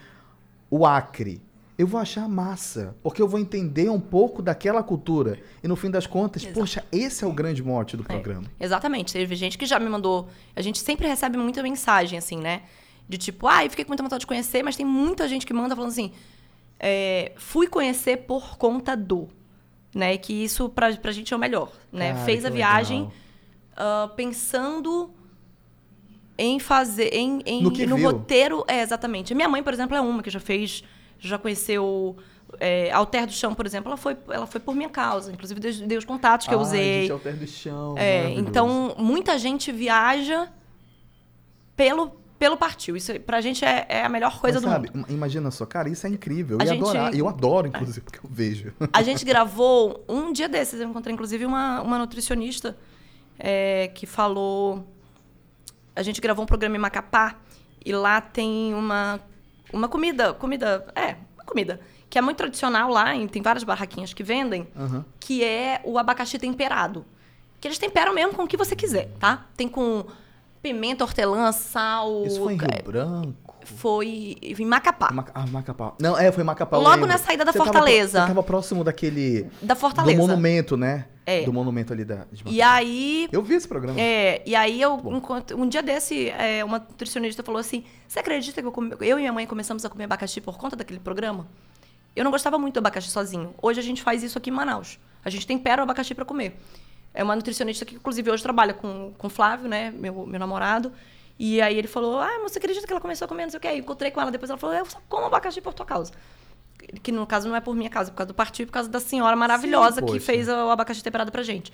o 0.70 0.86
Acre. 0.86 1.42
Eu 1.78 1.86
vou 1.86 2.00
achar 2.00 2.28
massa, 2.28 2.96
porque 3.04 3.22
eu 3.22 3.28
vou 3.28 3.38
entender 3.38 3.88
um 3.88 4.00
pouco 4.00 4.42
daquela 4.42 4.82
cultura. 4.82 5.38
E 5.62 5.68
no 5.68 5.76
fim 5.76 5.90
das 5.90 6.08
contas, 6.08 6.42
Exato. 6.42 6.58
poxa, 6.58 6.84
esse 6.90 7.22
é 7.22 7.26
o 7.26 7.32
grande 7.32 7.62
mote 7.62 7.96
do 7.96 8.02
programa. 8.02 8.50
Exatamente. 8.58 9.12
Teve 9.12 9.36
gente 9.36 9.56
que 9.56 9.64
já 9.64 9.78
me 9.78 9.88
mandou. 9.88 10.28
A 10.56 10.60
gente 10.60 10.80
sempre 10.80 11.06
recebe 11.06 11.38
muita 11.38 11.62
mensagem, 11.62 12.18
assim, 12.18 12.38
né? 12.38 12.62
De 13.08 13.16
tipo, 13.16 13.46
ah, 13.46 13.64
eu 13.64 13.70
fiquei 13.70 13.84
com 13.84 13.90
muita 13.90 14.02
vontade 14.02 14.20
de 14.20 14.26
conhecer, 14.26 14.62
mas 14.62 14.76
tem 14.76 14.84
muita 14.84 15.28
gente 15.28 15.46
que 15.46 15.54
manda 15.54 15.76
falando 15.76 15.92
assim, 15.92 16.10
é, 16.80 17.32
fui 17.36 17.68
conhecer 17.68 18.18
por 18.18 18.58
conta 18.58 18.96
do, 18.96 19.28
né? 19.94 20.18
Que 20.18 20.32
isso 20.32 20.68
pra, 20.68 20.94
pra 20.96 21.12
gente 21.12 21.32
é 21.32 21.36
o 21.36 21.40
melhor, 21.40 21.72
né? 21.92 22.12
Cara, 22.12 22.24
Fez 22.24 22.44
a 22.44 22.50
viagem 22.50 23.08
ah, 23.80 24.10
pensando 24.16 25.10
em 26.36 26.58
fazer, 26.58 27.14
em, 27.14 27.40
em 27.46 27.62
No 27.62 27.70
que 27.70 27.86
no 27.86 28.00
roteiro, 28.00 28.64
é 28.66 28.80
exatamente. 28.80 29.32
A 29.32 29.36
minha 29.36 29.48
mãe, 29.48 29.62
por 29.62 29.72
exemplo, 29.72 29.96
é 29.96 30.00
uma 30.00 30.22
que 30.22 30.30
já 30.30 30.40
fez, 30.40 30.82
já 31.18 31.38
conheceu 31.38 32.16
é, 32.60 32.90
Alter 32.92 33.26
do 33.26 33.32
Chão, 33.32 33.54
por 33.54 33.66
exemplo, 33.66 33.88
ela 33.90 33.96
foi, 33.96 34.16
ela 34.30 34.46
foi 34.46 34.60
por 34.60 34.74
minha 34.74 34.88
causa, 34.88 35.30
inclusive 35.32 35.60
deu, 35.60 35.72
deu 35.86 35.98
os 35.98 36.04
contatos 36.04 36.46
que 36.46 36.54
eu 36.54 36.58
usei. 36.60 37.02
Gente, 37.02 37.12
é 37.12 37.18
terra 37.18 37.36
do 37.36 37.46
chão. 37.46 37.94
É, 37.98 38.30
então, 38.30 38.94
muita 38.98 39.38
gente 39.38 39.70
viaja 39.70 40.48
pelo, 41.76 42.10
pelo 42.38 42.56
partiu. 42.56 42.96
Isso 42.96 43.18
pra 43.20 43.40
gente 43.40 43.64
é, 43.64 43.86
é 43.88 44.04
a 44.04 44.08
melhor 44.08 44.40
coisa 44.40 44.60
Mas 44.60 44.64
do 44.64 44.70
sabe, 44.72 44.90
mundo. 44.94 45.10
im- 45.10 45.14
Imagina 45.14 45.50
só, 45.50 45.66
cara, 45.66 45.88
isso 45.88 46.06
é 46.06 46.10
incrível. 46.10 46.56
Eu 46.58 46.62
A 46.62 46.64
ia 46.64 46.72
gente- 46.74 46.82
adorar. 46.82 47.14
Eu 47.14 47.28
adoro, 47.28 47.66
inclusive, 47.66 48.00
porque 48.00 48.18
eu 48.24 48.30
vejo. 48.30 48.72
A 48.92 49.02
gente 49.02 49.24
gravou 49.24 50.04
um 50.08 50.32
dia 50.32 50.48
desses, 50.48 50.80
eu 50.80 50.88
encontrei 50.88 51.12
inclusive 51.14 51.44
uma, 51.44 51.82
uma 51.82 51.98
nutricionista 51.98 52.76
é, 53.38 53.88
que 53.94 54.06
falou. 54.06 54.84
A 55.94 56.02
gente 56.02 56.20
gravou 56.20 56.44
um 56.44 56.46
programa 56.46 56.76
em 56.76 56.80
Macapá 56.80 57.36
e 57.84 57.92
lá 57.92 58.20
tem 58.20 58.72
uma, 58.74 59.20
uma 59.72 59.88
comida, 59.88 60.32
comida, 60.34 60.86
é, 60.94 61.16
uma 61.34 61.44
comida, 61.44 61.80
que 62.08 62.18
é 62.18 62.20
muito 62.20 62.36
tradicional 62.36 62.90
lá, 62.90 63.14
e 63.16 63.28
tem 63.28 63.42
várias 63.42 63.64
barraquinhas 63.64 64.12
que 64.12 64.22
vendem, 64.22 64.66
Aham. 64.76 65.04
que 65.20 65.44
é 65.44 65.80
o 65.84 65.98
abacaxi 65.98 66.38
temperado. 66.38 67.04
Que 67.60 67.68
eles 67.68 67.78
temperam 67.78 68.14
mesmo 68.14 68.34
com 68.34 68.44
o 68.44 68.46
que 68.46 68.56
você 68.56 68.76
quiser, 68.76 69.08
tá? 69.18 69.46
Tem 69.56 69.68
com 69.68 70.04
pimenta, 70.62 71.04
hortelã, 71.04 71.50
sal. 71.52 72.24
Isso 72.24 72.42
foi 72.42 72.54
em 72.54 72.56
Rio 72.56 72.68
é, 72.72 72.82
Branco? 72.82 73.47
Foi 73.76 74.36
em 74.42 74.64
Macapá. 74.64 75.10
Ma- 75.12 75.26
Ah, 75.34 75.46
Macapá. 75.46 75.94
Não, 76.00 76.18
é, 76.18 76.30
foi 76.32 76.42
Macapá. 76.44 76.76
Logo 76.78 76.90
lembro. 76.90 77.06
na 77.06 77.18
saída 77.18 77.44
da 77.44 77.52
Você 77.52 77.58
tava 77.58 77.72
Fortaleza. 77.72 78.20
você 78.20 78.26
tava 78.26 78.42
próximo 78.42 78.82
daquele. 78.84 79.46
Da 79.62 79.74
Fortaleza. 79.74 80.16
Do 80.20 80.26
monumento, 80.26 80.76
né? 80.76 81.06
É. 81.26 81.42
Do 81.42 81.52
monumento 81.52 81.92
ali 81.92 82.04
da. 82.04 82.26
E 82.46 82.62
aí, 82.62 83.28
Eu 83.30 83.42
vi 83.42 83.54
esse 83.54 83.68
programa. 83.68 84.00
É, 84.00 84.42
e 84.46 84.54
aí 84.56 84.80
eu 84.80 84.98
encontro- 85.14 85.60
um 85.60 85.68
dia 85.68 85.82
desse, 85.82 86.30
é, 86.30 86.64
uma 86.64 86.78
nutricionista 86.78 87.42
falou 87.42 87.60
assim: 87.60 87.84
Você 88.06 88.18
acredita 88.18 88.60
que 88.62 88.66
eu, 88.66 88.72
come- 88.72 88.94
eu 89.00 89.16
e 89.18 89.20
minha 89.20 89.32
mãe 89.32 89.46
começamos 89.46 89.84
a 89.84 89.88
comer 89.90 90.04
abacaxi 90.04 90.40
por 90.40 90.56
conta 90.56 90.74
daquele 90.74 91.00
programa? 91.00 91.46
Eu 92.16 92.24
não 92.24 92.30
gostava 92.30 92.58
muito 92.58 92.74
do 92.74 92.78
abacaxi 92.78 93.10
sozinho. 93.10 93.54
Hoje 93.60 93.78
a 93.78 93.82
gente 93.82 94.02
faz 94.02 94.22
isso 94.22 94.38
aqui 94.38 94.50
em 94.50 94.52
Manaus. 94.52 94.98
A 95.24 95.30
gente 95.30 95.46
tempera 95.46 95.82
o 95.82 95.84
abacaxi 95.84 96.14
para 96.14 96.24
comer. 96.24 96.58
É 97.14 97.22
uma 97.22 97.36
nutricionista 97.36 97.84
que, 97.84 97.94
inclusive, 97.96 98.30
hoje 98.30 98.42
trabalha 98.42 98.72
com, 98.74 99.12
com 99.18 99.26
o 99.26 99.30
Flávio, 99.30 99.68
né? 99.68 99.90
Meu, 99.90 100.26
meu 100.26 100.38
namorado. 100.40 100.90
E 101.38 101.60
aí 101.60 101.78
ele 101.78 101.88
falou: 101.88 102.18
Ah, 102.18 102.38
mas 102.42 102.52
você 102.52 102.58
acredita 102.58 102.86
que 102.86 102.92
ela 102.92 103.00
começou 103.00 103.26
a 103.26 103.28
comer? 103.28 103.44
Não 103.44 103.50
sei 103.50 103.58
o 103.58 103.60
quê. 103.60 103.68
Aí 103.68 103.78
encontrei 103.78 104.10
com 104.10 104.20
ela 104.20 104.30
depois. 104.30 104.50
Ela 104.50 104.58
falou: 104.58 104.74
Eu 104.74 104.86
só 104.86 104.98
como 105.08 105.26
abacaxi 105.26 105.60
por 105.60 105.72
tua 105.72 105.86
causa. 105.86 106.12
Que 107.02 107.12
no 107.12 107.26
caso 107.26 107.48
não 107.48 107.56
é 107.56 107.60
por 107.60 107.74
minha 107.74 107.90
causa, 107.90 108.10
é 108.10 108.12
por 108.12 108.18
causa 108.18 108.28
do 108.28 108.34
partido, 108.34 108.68
por 108.68 108.72
causa 108.72 108.88
da 108.88 109.00
senhora 109.00 109.36
maravilhosa 109.36 110.00
que 110.00 110.12
poxa. 110.12 110.20
fez 110.20 110.48
o 110.48 110.70
abacaxi 110.70 111.02
temperado 111.02 111.30
pra 111.30 111.42
gente. 111.42 111.72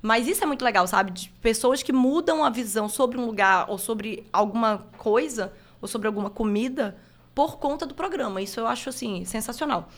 Mas 0.00 0.28
isso 0.28 0.42
é 0.42 0.46
muito 0.46 0.64
legal, 0.64 0.86
sabe? 0.86 1.12
De 1.12 1.28
pessoas 1.40 1.82
que 1.82 1.92
mudam 1.92 2.44
a 2.44 2.50
visão 2.50 2.88
sobre 2.88 3.18
um 3.18 3.24
lugar 3.24 3.70
ou 3.70 3.78
sobre 3.78 4.26
alguma 4.32 4.86
coisa 4.98 5.52
ou 5.80 5.88
sobre 5.88 6.06
alguma 6.06 6.28
comida 6.30 6.96
por 7.34 7.58
conta 7.58 7.86
do 7.86 7.94
programa. 7.94 8.40
Isso 8.42 8.60
eu 8.60 8.66
acho, 8.66 8.88
assim, 8.88 9.24
sensacional. 9.24 9.88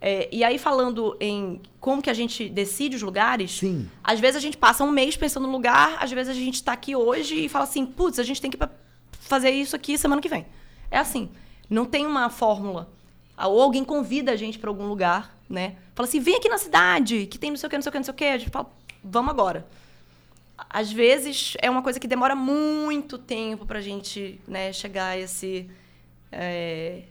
É, 0.00 0.28
e 0.30 0.44
aí, 0.44 0.58
falando 0.58 1.16
em 1.18 1.60
como 1.80 2.02
que 2.02 2.10
a 2.10 2.14
gente 2.14 2.48
decide 2.48 2.96
os 2.96 3.02
lugares, 3.02 3.58
Sim. 3.58 3.88
às 4.02 4.20
vezes 4.20 4.36
a 4.36 4.40
gente 4.40 4.56
passa 4.56 4.84
um 4.84 4.90
mês 4.90 5.16
pensando 5.16 5.46
no 5.46 5.52
lugar, 5.52 5.96
às 5.98 6.10
vezes 6.12 6.30
a 6.30 6.38
gente 6.38 6.62
tá 6.62 6.72
aqui 6.72 6.94
hoje 6.94 7.46
e 7.46 7.48
fala 7.48 7.64
assim, 7.64 7.86
putz, 7.86 8.18
a 8.18 8.22
gente 8.22 8.40
tem 8.40 8.50
que 8.50 8.58
fazer 9.20 9.50
isso 9.50 9.74
aqui 9.74 9.96
semana 9.96 10.20
que 10.20 10.28
vem. 10.28 10.44
É 10.90 10.98
assim, 10.98 11.30
não 11.68 11.84
tem 11.84 12.06
uma 12.06 12.28
fórmula. 12.28 12.90
Ou 13.36 13.60
alguém 13.60 13.82
convida 13.82 14.32
a 14.32 14.36
gente 14.36 14.58
pra 14.58 14.70
algum 14.70 14.86
lugar, 14.86 15.36
né? 15.48 15.76
Fala 15.94 16.08
assim, 16.08 16.20
vem 16.20 16.36
aqui 16.36 16.48
na 16.48 16.58
cidade, 16.58 17.26
que 17.26 17.38
tem 17.38 17.50
não 17.50 17.56
sei 17.56 17.66
o 17.66 17.70
que, 17.70 17.76
não 17.76 17.82
sei 17.82 17.88
o 17.88 17.92
que, 17.92 17.98
não 17.98 18.04
sei 18.04 18.12
o 18.12 18.16
que. 18.16 18.24
A 18.24 18.38
gente 18.38 18.50
fala, 18.50 18.70
vamos 19.02 19.30
agora. 19.30 19.66
Às 20.70 20.92
vezes 20.92 21.56
é 21.60 21.68
uma 21.68 21.82
coisa 21.82 21.98
que 21.98 22.06
demora 22.06 22.36
muito 22.36 23.18
tempo 23.18 23.66
pra 23.66 23.80
gente 23.80 24.40
né, 24.46 24.72
chegar 24.72 25.08
a 25.08 25.18
esse, 25.18 25.68
é, 26.30 27.02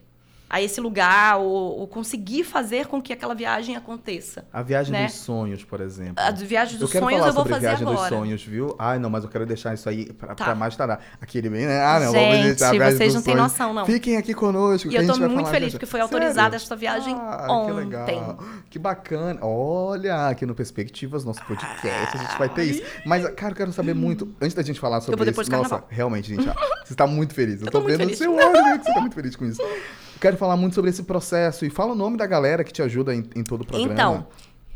a 0.54 0.62
esse 0.62 0.80
lugar 0.80 1.40
ou, 1.40 1.80
ou 1.80 1.88
conseguir 1.88 2.44
fazer 2.44 2.86
com 2.86 3.02
que 3.02 3.12
aquela 3.12 3.34
viagem 3.34 3.76
aconteça. 3.76 4.46
A 4.54 4.62
viagem 4.62 4.94
Né? 4.94 5.08
dos 5.08 5.16
sonhos, 5.16 5.64
por 5.64 5.82
exemplo. 5.82 6.14
A 6.16 6.30
viagem 6.30 6.78
dos 6.78 6.94
eu 6.94 7.02
sonhos 7.02 7.26
eu 7.26 7.34
vou 7.34 7.44
fazer 7.44 7.62
viagem 7.62 7.88
agora. 7.88 8.08
dos 8.08 8.20
sonhos, 8.20 8.44
viu? 8.44 8.76
Ai, 8.78 9.00
não, 9.00 9.10
mas 9.10 9.24
eu 9.24 9.32
quero 9.32 9.48
deixar 9.48 9.74
isso 9.74 9.90
aí 9.90 10.14
pra, 10.14 10.36
Tá. 10.36 10.46
pra 10.46 10.54
mais 10.54 10.76
tarde. 10.76 11.04
Aquele 11.20 11.50
bem, 11.50 11.66
né? 11.66 11.82
Ah, 11.84 12.00
não, 12.00 12.12
Gente, 12.12 12.60
vamos 12.60 12.78
viagem 12.78 12.98
vocês 12.98 13.16
não 13.16 13.24
têm 13.24 13.36
noção, 13.36 13.74
não. 13.74 13.84
Fiquem 13.88 14.16
aqui 14.16 14.36
conosco. 14.36 14.92
E 14.92 14.96
eu 14.96 15.08
tô 15.08 15.28
muito 15.28 15.50
feliz, 15.50 15.74
porque 15.74 15.88
foi 15.88 16.02
autorizada 16.02 16.52
Sério? 16.52 16.66
essa 16.66 16.76
viagem 16.76 17.16
ah, 17.18 17.48
ontem. 17.50 17.74
Que 17.74 17.80
legal. 17.80 18.40
Que 18.70 18.78
bacana. 18.78 19.40
Olha, 19.44 20.28
aqui 20.28 20.46
no 20.46 20.54
Perspectivas, 20.54 21.26
nosso 21.26 21.44
podcast, 21.46 22.16
a 22.16 22.22
gente 22.22 22.38
vai 22.38 22.50
ter 22.50 22.66
isso. 22.66 22.84
Mas, 23.08 23.28
cara, 23.30 23.54
eu 23.54 23.58
quero 23.58 23.74
saber 23.74 23.96
muito. 23.96 24.32
Antes 24.40 24.54
da 24.54 24.62
gente 24.62 24.80
falar 24.80 25.02
sobre 25.02 25.32
isso. 25.32 25.40
Nossa, 25.40 25.50
carnaval. 25.50 25.88
realmente, 25.90 26.36
gente, 26.36 26.48
ó, 26.48 26.54
você 26.86 26.94
tá 26.94 27.08
muito 27.08 27.34
feliz. 27.34 27.60
Eu, 27.60 27.66
Eu 27.66 27.72
tô, 27.72 27.82
tô 27.82 27.88
vendo 27.88 28.02
feliz. 28.02 28.20
no 28.20 28.24
seu 28.24 28.36
olho 28.36 28.54
né, 28.54 28.78
que 28.78 28.86
você 28.86 28.94
tá 28.94 29.02
muito 29.02 29.16
feliz 29.16 29.36
com 29.36 29.46
isso. 29.46 29.60
Quero 30.24 30.38
falar 30.38 30.56
muito 30.56 30.74
sobre 30.74 30.90
esse 30.90 31.04
processo 31.04 31.66
e 31.66 31.70
fala 31.70 31.92
o 31.92 31.96
nome 31.96 32.16
da 32.16 32.26
galera 32.26 32.64
que 32.64 32.72
te 32.72 32.82
ajuda 32.82 33.14
em, 33.14 33.30
em 33.36 33.44
todo 33.44 33.64
o 33.64 33.66
programa. 33.66 33.92
Então, 33.94 34.28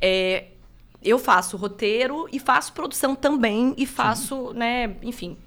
é, 0.02 0.48
eu 1.02 1.18
faço 1.18 1.56
roteiro 1.56 2.28
e 2.34 2.38
faço 2.38 2.74
produção 2.74 3.16
também 3.16 3.74
e 3.78 3.86
faço, 3.86 4.52
né, 4.54 4.98
enfim. 5.02 5.38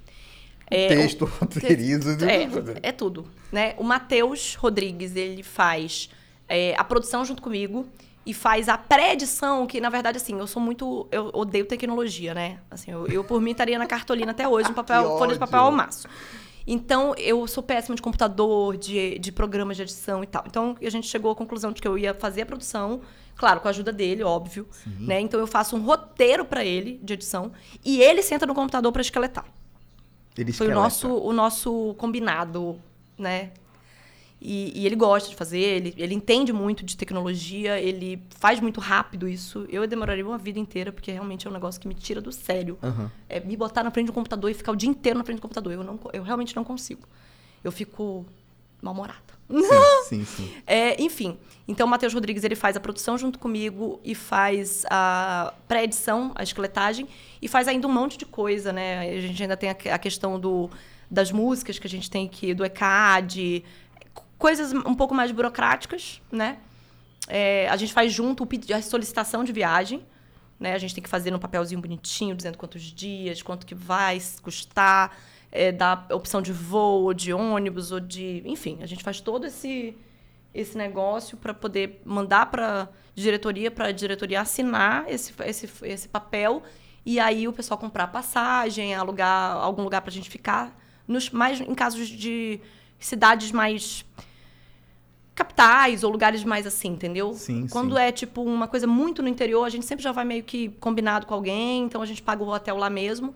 É, 0.71 0.88
texto, 0.88 1.23
o- 1.26 1.26
roteirizo. 1.26 2.16
É, 2.25 2.88
é 2.88 2.92
tudo, 2.92 3.26
né? 3.52 3.75
O 3.76 3.85
Matheus 3.85 4.54
Rodrigues, 4.54 5.14
ele 5.14 5.42
faz 5.42 6.09
é, 6.49 6.75
a 6.78 6.85
produção 6.85 7.23
junto 7.23 7.42
comigo 7.42 7.87
e 8.25 8.33
faz 8.33 8.71
a 8.71 8.78
pré-edição, 8.78 9.66
que 9.66 9.83
na 9.83 9.90
verdade, 9.90 10.16
assim, 10.16 10.38
eu 10.38 10.47
sou 10.47 10.62
muito... 10.62 11.07
Eu 11.12 11.30
odeio 11.35 11.66
tecnologia, 11.66 12.33
né? 12.33 12.59
Assim, 12.71 12.90
eu, 12.90 13.07
eu 13.09 13.23
por 13.23 13.38
mim 13.42 13.50
estaria 13.50 13.78
na 13.78 13.87
cartolina 13.87 14.30
até 14.30 14.49
hoje, 14.49 14.71
um 14.71 14.73
papel, 14.75 15.19
folha 15.19 15.35
de 15.35 15.38
papel 15.38 15.61
ao 15.61 15.71
maço. 15.73 16.09
Então, 16.67 17.14
eu 17.17 17.47
sou 17.47 17.62
péssima 17.62 17.97
de 17.97 18.02
computador, 18.02 18.76
de, 18.76 19.19
de 19.19 19.33
programas 19.33 19.76
de 19.76 19.83
edição 19.83 20.23
e 20.23 20.26
tal. 20.26 20.45
Então, 20.47 20.76
a 20.81 20.90
gente 20.90 21.07
chegou 21.07 21.31
à 21.31 21.35
conclusão 21.35 21.73
de 21.73 21.81
que 21.81 21.88
eu 21.88 21.99
ia 21.99 22.14
fazer 22.14 22.43
a 22.43 22.47
produção, 22.47 23.00
claro, 23.37 23.61
com 23.61 23.69
a 23.69 23.71
ajuda 23.71 23.93
dele, 23.93 24.23
óbvio. 24.23 24.67
Né? 24.87 25.21
Então, 25.21 25.40
eu 25.40 25.47
faço 25.47 25.76
um 25.76 25.83
roteiro 25.83 26.45
para 26.45 26.64
ele 26.64 27.00
de 27.02 27.14
edição 27.14 27.52
e 27.85 28.00
ele 28.00 28.23
senta 28.23 28.47
no 28.47 28.55
computador 28.55 28.93
para 28.93 29.02
esqueletar. 29.02 29.45
Ele 30.37 30.52
Foi 30.52 30.69
o 30.69 30.75
nosso, 30.75 31.09
o 31.09 31.33
nosso 31.33 31.95
combinado, 31.99 32.81
né? 33.19 33.50
E, 34.40 34.73
e 34.75 34.87
ele 34.87 34.97
gosta 34.97 35.28
de 35.28 35.37
fazer, 35.37 35.59
ele, 35.59 35.94
ele 35.99 36.14
entende 36.14 36.50
muito 36.50 36.82
de 36.82 36.97
tecnologia, 36.97 37.78
ele 37.78 38.23
faz 38.30 38.59
muito 38.59 38.80
rápido 38.80 39.28
isso. 39.28 39.66
Eu 39.68 39.87
demoraria 39.87 40.26
uma 40.26 40.38
vida 40.38 40.59
inteira, 40.59 40.90
porque 40.90 41.12
realmente 41.12 41.47
é 41.47 41.50
um 41.50 41.52
negócio 41.52 41.78
que 41.78 41.87
me 41.87 41.94
tira 41.94 42.23
do 42.23 42.32
sério. 42.32 42.78
Aham. 42.82 43.11
É 43.28 43.38
me 43.38 43.54
botar 43.54 43.85
na 43.85 43.90
frente 43.90 44.06
do 44.06 44.14
computador 44.14 44.50
e 44.50 44.54
ficar 44.54 44.73
o 44.73 44.76
dia 44.76 44.88
inteiro 44.88 45.18
na 45.18 45.25
frente 45.25 45.38
do 45.38 45.42
computador. 45.42 45.75
Eu, 45.75 45.85
não, 45.85 46.00
eu 46.14 46.23
realmente 46.23 46.56
não 46.56 46.64
consigo. 46.64 47.06
Eu 47.62 47.70
fico 47.70 48.25
mal-humorada. 48.80 49.20
Sim, 49.50 49.64
sim, 50.09 50.25
sim. 50.25 50.52
É, 50.66 51.02
enfim, 51.02 51.37
então 51.68 51.87
o 51.87 51.90
Matheus 51.90 52.14
Rodrigues 52.14 52.42
ele 52.42 52.54
faz 52.54 52.76
a 52.76 52.80
produção 52.80 53.18
junto 53.18 53.38
comigo 53.38 54.00
e 54.02 54.14
faz 54.14 54.87
a 54.88 55.52
pré-edição, 55.68 56.32
a 56.35 56.42
esqueletagem, 56.42 57.06
e 57.42 57.49
faz 57.49 57.68
ainda 57.68 57.87
um 57.87 57.92
monte 57.92 58.16
de 58.16 58.25
coisa, 58.25 58.73
né? 58.73 59.00
A 59.00 59.20
gente 59.20 59.42
ainda 59.42 59.56
tem 59.56 59.68
a 59.68 59.99
questão 59.99 60.40
do, 60.40 60.70
das 61.11 61.30
músicas 61.30 61.78
que 61.78 61.87
a 61.87 61.90
gente 61.90 62.09
tem 62.09 62.28
que, 62.28 62.54
do 62.54 62.64
ECAD, 62.64 63.64
coisas 64.40 64.73
um 64.73 64.94
pouco 64.94 65.14
mais 65.14 65.30
burocráticas, 65.30 66.20
né? 66.32 66.56
É, 67.28 67.68
a 67.68 67.76
gente 67.76 67.92
faz 67.92 68.11
junto 68.11 68.49
a 68.75 68.82
solicitação 68.82 69.44
de 69.44 69.52
viagem, 69.52 70.02
né? 70.59 70.73
A 70.73 70.78
gente 70.78 70.94
tem 70.94 71.04
que 71.04 71.11
fazer 71.11 71.30
num 71.30 71.38
papelzinho 71.38 71.80
bonitinho, 71.80 72.35
dizendo 72.35 72.56
quantos 72.56 72.82
dias, 72.82 73.42
quanto 73.42 73.66
que 73.66 73.75
vai 73.75 74.18
custar, 74.42 75.14
é, 75.52 75.70
opção 76.12 76.40
de 76.40 76.52
voo, 76.52 77.04
ou 77.04 77.14
de 77.14 77.35
ônibus, 77.35 77.92
ou 77.92 78.00
de... 78.00 78.42
Enfim, 78.47 78.78
a 78.80 78.87
gente 78.87 79.04
faz 79.04 79.20
todo 79.20 79.47
esse, 79.47 79.94
esse 80.54 80.76
negócio 80.76 81.37
para 81.37 81.52
poder 81.52 82.00
mandar 82.04 82.47
para 82.47 82.88
diretoria, 83.14 83.70
para 83.70 83.88
a 83.88 83.92
diretoria 83.92 84.40
assinar 84.40 85.04
esse, 85.06 85.35
esse, 85.44 85.68
esse 85.82 86.09
papel 86.09 86.62
e 87.04 87.20
aí 87.20 87.47
o 87.47 87.52
pessoal 87.52 87.76
comprar 87.76 88.06
passagem, 88.06 88.94
alugar 88.94 89.56
algum 89.56 89.82
lugar 89.82 90.00
para 90.00 90.11
a 90.11 90.14
gente 90.14 90.30
ficar, 90.30 90.75
nos, 91.06 91.28
mais 91.28 91.61
em 91.61 91.75
casos 91.75 92.09
de 92.09 92.59
cidades 92.99 93.52
mais 93.52 94.04
capitais 95.40 96.04
ou 96.04 96.11
lugares 96.11 96.44
mais 96.44 96.66
assim, 96.66 96.88
entendeu? 96.88 97.32
Sim, 97.32 97.66
Quando 97.68 97.97
sim. 97.97 98.02
é 98.02 98.12
tipo 98.12 98.42
uma 98.42 98.68
coisa 98.68 98.87
muito 98.87 99.23
no 99.23 99.28
interior, 99.28 99.64
a 99.64 99.70
gente 99.70 99.87
sempre 99.87 100.04
já 100.04 100.12
vai 100.12 100.25
meio 100.25 100.44
que 100.44 100.68
combinado 100.80 101.25
com 101.26 101.32
alguém, 101.35 101.85
então 101.85 102.02
a 102.02 102.06
gente 102.06 102.20
paga 102.23 102.42
o 102.42 102.49
hotel 102.49 102.76
lá 102.76 102.90
mesmo. 102.90 103.35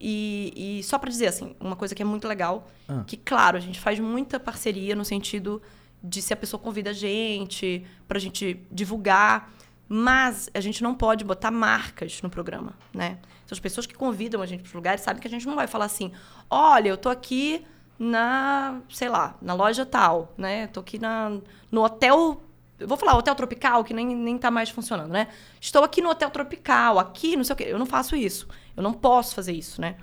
E, 0.00 0.78
e 0.78 0.82
só 0.82 0.98
para 0.98 1.08
dizer 1.08 1.28
assim, 1.28 1.54
uma 1.60 1.76
coisa 1.76 1.94
que 1.94 2.02
é 2.02 2.04
muito 2.04 2.26
legal, 2.28 2.66
Ah. 2.88 3.04
que 3.06 3.16
claro, 3.16 3.56
a 3.56 3.60
gente 3.60 3.78
faz 3.80 3.98
muita 4.00 4.38
parceria 4.40 4.94
no 4.94 5.04
sentido 5.04 5.62
de 6.02 6.20
se 6.20 6.32
a 6.32 6.36
pessoa 6.36 6.60
convida 6.60 6.90
a 6.90 6.92
gente, 6.92 7.84
pra 8.06 8.18
gente 8.18 8.60
divulgar, 8.70 9.50
mas 9.88 10.50
a 10.52 10.60
gente 10.60 10.82
não 10.82 10.94
pode 10.94 11.24
botar 11.24 11.50
marcas 11.50 12.20
no 12.22 12.28
programa, 12.28 12.74
né? 12.92 13.18
Então, 13.44 13.54
as 13.54 13.60
pessoas 13.60 13.86
que 13.86 13.94
convidam 13.94 14.42
a 14.42 14.46
gente 14.46 14.60
para 14.62 14.68
os 14.68 14.74
lugares 14.74 15.00
sabem 15.00 15.22
que 15.22 15.28
a 15.28 15.30
gente 15.30 15.46
não 15.46 15.54
vai 15.54 15.66
falar 15.68 15.84
assim: 15.86 16.10
olha, 16.50 16.88
eu 16.88 16.96
tô 16.96 17.08
aqui 17.08 17.64
na, 17.98 18.80
sei 18.90 19.08
lá, 19.08 19.36
na 19.40 19.54
loja 19.54 19.86
tal, 19.86 20.32
né? 20.36 20.66
Tô 20.68 20.80
aqui 20.80 20.98
na, 20.98 21.38
no 21.70 21.82
hotel. 21.84 22.42
eu 22.78 22.86
Vou 22.88 22.96
falar 22.96 23.16
hotel 23.16 23.34
tropical, 23.34 23.84
que 23.84 23.94
nem, 23.94 24.06
nem 24.14 24.38
tá 24.38 24.50
mais 24.50 24.70
funcionando, 24.70 25.10
né? 25.10 25.28
Estou 25.60 25.82
aqui 25.84 26.00
no 26.02 26.10
hotel 26.10 26.30
tropical, 26.30 26.98
aqui, 26.98 27.36
não 27.36 27.44
sei 27.44 27.54
o 27.54 27.56
quê. 27.56 27.64
Eu 27.68 27.78
não 27.78 27.86
faço 27.86 28.14
isso. 28.16 28.46
Eu 28.76 28.82
não 28.82 28.92
posso 28.92 29.34
fazer 29.34 29.52
isso, 29.52 29.80
né? 29.80 29.96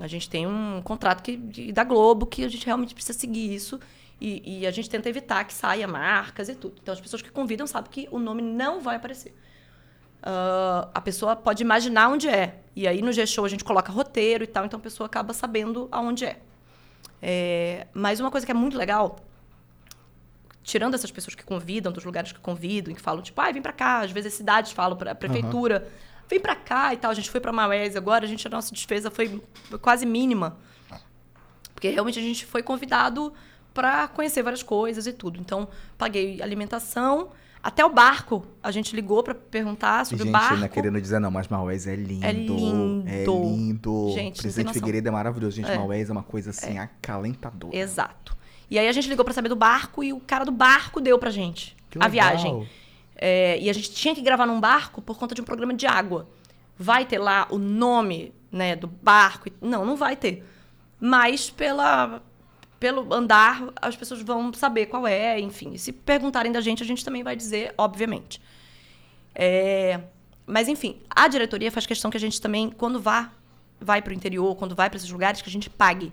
A 0.00 0.06
gente 0.06 0.28
tem 0.30 0.46
um 0.46 0.80
contrato 0.82 1.22
que, 1.22 1.36
de- 1.36 1.72
da 1.72 1.82
Globo 1.84 2.26
que 2.26 2.44
a 2.44 2.48
gente 2.48 2.64
realmente 2.66 2.94
precisa 2.94 3.18
seguir 3.18 3.52
isso. 3.54 3.80
E, 4.20 4.60
e 4.60 4.66
a 4.66 4.70
gente 4.70 4.88
tenta 4.90 5.08
evitar 5.08 5.44
que 5.44 5.52
saia 5.54 5.88
marcas 5.88 6.48
e 6.48 6.54
tudo. 6.54 6.74
Então 6.82 6.92
as 6.92 7.00
pessoas 7.00 7.22
que 7.22 7.30
convidam 7.30 7.66
sabem 7.66 7.90
que 7.90 8.08
o 8.10 8.18
nome 8.18 8.42
não 8.42 8.80
vai 8.80 8.96
aparecer. 8.96 9.34
Ah, 10.22 10.88
a 10.94 11.00
pessoa 11.00 11.34
pode 11.34 11.62
imaginar 11.62 12.08
onde 12.08 12.28
é. 12.28 12.60
E 12.76 12.86
aí 12.86 13.00
no 13.02 13.12
G-Show 13.12 13.44
a 13.44 13.48
gente 13.48 13.64
coloca 13.64 13.90
roteiro 13.90 14.44
e 14.44 14.46
tal, 14.46 14.64
então 14.66 14.78
a 14.78 14.82
pessoa 14.82 15.06
acaba 15.06 15.32
sabendo 15.32 15.88
aonde 15.90 16.24
é. 16.26 16.40
É, 17.22 17.86
mas 17.92 18.20
uma 18.20 18.30
coisa 18.30 18.46
que 18.46 18.52
é 18.52 18.54
muito 18.54 18.78
legal, 18.78 19.16
tirando 20.62 20.94
essas 20.94 21.10
pessoas 21.10 21.34
que 21.34 21.44
convidam, 21.44 21.92
dos 21.92 22.04
lugares 22.04 22.32
que 22.32 22.40
convidam, 22.40 22.92
e 22.92 22.94
que 22.94 23.00
falam, 23.00 23.22
tipo, 23.22 23.40
ah, 23.40 23.50
vem 23.52 23.62
pra 23.62 23.72
cá. 23.72 24.00
Às 24.00 24.10
vezes 24.10 24.32
as 24.32 24.36
cidades 24.36 24.72
falam 24.72 24.96
pra 24.96 25.14
prefeitura, 25.14 25.88
vem 26.28 26.40
pra 26.40 26.56
cá 26.56 26.94
e 26.94 26.96
tal. 26.96 27.10
A 27.10 27.14
gente 27.14 27.30
foi 27.30 27.40
pra 27.40 27.52
Maués 27.52 27.96
agora, 27.96 28.24
a 28.24 28.28
gente, 28.28 28.46
a 28.46 28.50
nossa 28.50 28.72
despesa 28.72 29.10
foi 29.10 29.42
quase 29.80 30.06
mínima. 30.06 30.56
Porque 31.74 31.88
realmente 31.88 32.18
a 32.18 32.22
gente 32.22 32.44
foi 32.46 32.62
convidado 32.62 33.32
para 33.72 34.08
conhecer 34.08 34.42
várias 34.42 34.62
coisas 34.62 35.06
e 35.06 35.12
tudo. 35.12 35.40
Então, 35.40 35.68
paguei 35.96 36.42
alimentação. 36.42 37.30
Até 37.62 37.84
o 37.84 37.90
barco, 37.90 38.46
a 38.62 38.70
gente 38.70 38.96
ligou 38.96 39.22
para 39.22 39.34
perguntar 39.34 40.06
sobre 40.06 40.24
Gente, 40.24 40.30
o 40.30 40.32
barco. 40.32 40.56
não 40.56 40.64
é 40.64 40.68
querendo 40.68 40.98
dizer 41.00 41.18
não, 41.18 41.30
mas 41.30 41.46
Maués 41.48 41.86
é 41.86 41.94
lindo. 41.94 42.24
É 42.24 42.32
lindo. 42.32 43.04
É 43.08 43.24
lindo. 43.24 44.12
Gente, 44.14 44.40
Presidente. 44.40 44.72
Figueiredo 44.72 45.08
é 45.08 45.10
maravilhoso. 45.10 45.56
Gente, 45.56 45.70
É. 45.70 45.76
Maués 45.76 46.08
é 46.08 46.12
uma 46.12 46.22
coisa 46.22 46.50
assim, 46.50 46.78
acalentadora. 46.78 47.76
Exato. 47.76 48.34
E 48.70 48.78
aí 48.78 48.88
a 48.88 48.92
gente 48.92 49.08
ligou 49.08 49.24
para 49.24 49.34
saber 49.34 49.48
do 49.50 49.56
barco 49.56 50.02
e 50.02 50.12
o 50.12 50.20
cara 50.20 50.44
do 50.44 50.52
barco 50.52 51.00
deu 51.00 51.18
pra 51.18 51.28
gente 51.30 51.76
Que 51.90 51.98
a 51.98 52.06
legal. 52.06 52.10
viagem. 52.30 52.68
É, 53.14 53.58
e 53.60 53.68
a 53.68 53.72
gente 53.74 53.90
tinha 53.92 54.14
que 54.14 54.22
gravar 54.22 54.46
num 54.46 54.58
barco 54.58 55.02
por 55.02 55.18
conta 55.18 55.34
de 55.34 55.42
um 55.42 55.44
programa 55.44 55.74
de 55.74 55.86
água. 55.86 56.26
Vai 56.78 57.04
ter 57.04 57.18
lá 57.18 57.46
o 57.50 57.58
nome 57.58 58.32
né, 58.50 58.74
do 58.74 58.86
barco? 58.86 59.50
Não, 59.60 59.84
não 59.84 59.96
vai 59.96 60.16
ter. 60.16 60.42
Mas 60.98 61.50
pela, 61.50 62.22
pelo 62.80 63.12
andar, 63.12 63.68
as 63.80 63.94
pessoas 63.94 64.22
vão 64.22 64.52
saber 64.54 64.86
qual 64.86 65.06
é, 65.06 65.38
enfim. 65.38 65.76
Se 65.76 65.92
perguntarem 65.92 66.50
da 66.50 66.62
gente, 66.62 66.82
a 66.82 66.86
gente 66.86 67.04
também 67.04 67.22
vai 67.22 67.36
dizer, 67.36 67.74
obviamente. 67.76 68.40
É, 69.34 70.00
mas, 70.46 70.66
enfim, 70.66 70.98
a 71.08 71.28
diretoria 71.28 71.70
faz 71.70 71.86
questão 71.86 72.10
que 72.10 72.16
a 72.16 72.20
gente 72.20 72.40
também, 72.40 72.70
quando 72.70 72.98
vá, 72.98 73.30
vai 73.78 74.00
para 74.00 74.12
o 74.12 74.14
interior, 74.14 74.56
quando 74.56 74.74
vai 74.74 74.88
para 74.88 74.96
esses 74.96 75.10
lugares, 75.10 75.42
que 75.42 75.48
a 75.48 75.52
gente 75.52 75.68
pague. 75.68 76.10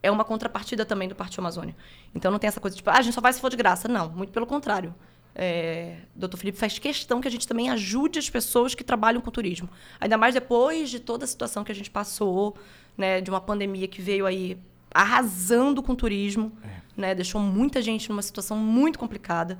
É 0.00 0.08
uma 0.08 0.24
contrapartida 0.24 0.86
também 0.86 1.08
do 1.08 1.16
Partiu 1.16 1.40
Amazônia. 1.40 1.74
Então 2.14 2.30
não 2.30 2.38
tem 2.38 2.46
essa 2.46 2.60
coisa 2.60 2.76
tipo, 2.76 2.88
ah, 2.88 2.98
a 2.98 3.02
gente 3.02 3.12
só 3.12 3.20
vai 3.20 3.32
se 3.32 3.40
for 3.40 3.50
de 3.50 3.56
graça. 3.56 3.88
Não, 3.88 4.08
muito 4.08 4.32
pelo 4.32 4.46
contrário. 4.46 4.94
É, 5.34 5.96
Dr. 6.14 6.36
Felipe 6.36 6.56
faz 6.56 6.78
questão 6.78 7.20
que 7.20 7.26
a 7.26 7.30
gente 7.30 7.48
também 7.48 7.68
ajude 7.68 8.18
as 8.18 8.30
pessoas 8.30 8.74
que 8.76 8.84
trabalham 8.84 9.20
com 9.20 9.30
turismo. 9.30 9.68
Ainda 10.00 10.16
mais 10.16 10.34
depois 10.34 10.88
de 10.88 11.00
toda 11.00 11.24
a 11.24 11.26
situação 11.26 11.64
que 11.64 11.72
a 11.72 11.74
gente 11.74 11.90
passou, 11.90 12.56
né, 12.96 13.20
de 13.20 13.28
uma 13.28 13.40
pandemia 13.40 13.88
que 13.88 14.00
veio 14.00 14.24
aí 14.24 14.56
arrasando 14.92 15.82
com 15.82 15.92
o 15.92 15.96
turismo, 15.96 16.52
né, 16.96 17.14
deixou 17.14 17.40
muita 17.40 17.82
gente 17.82 18.08
numa 18.08 18.22
situação 18.22 18.56
muito 18.56 18.98
complicada. 18.98 19.58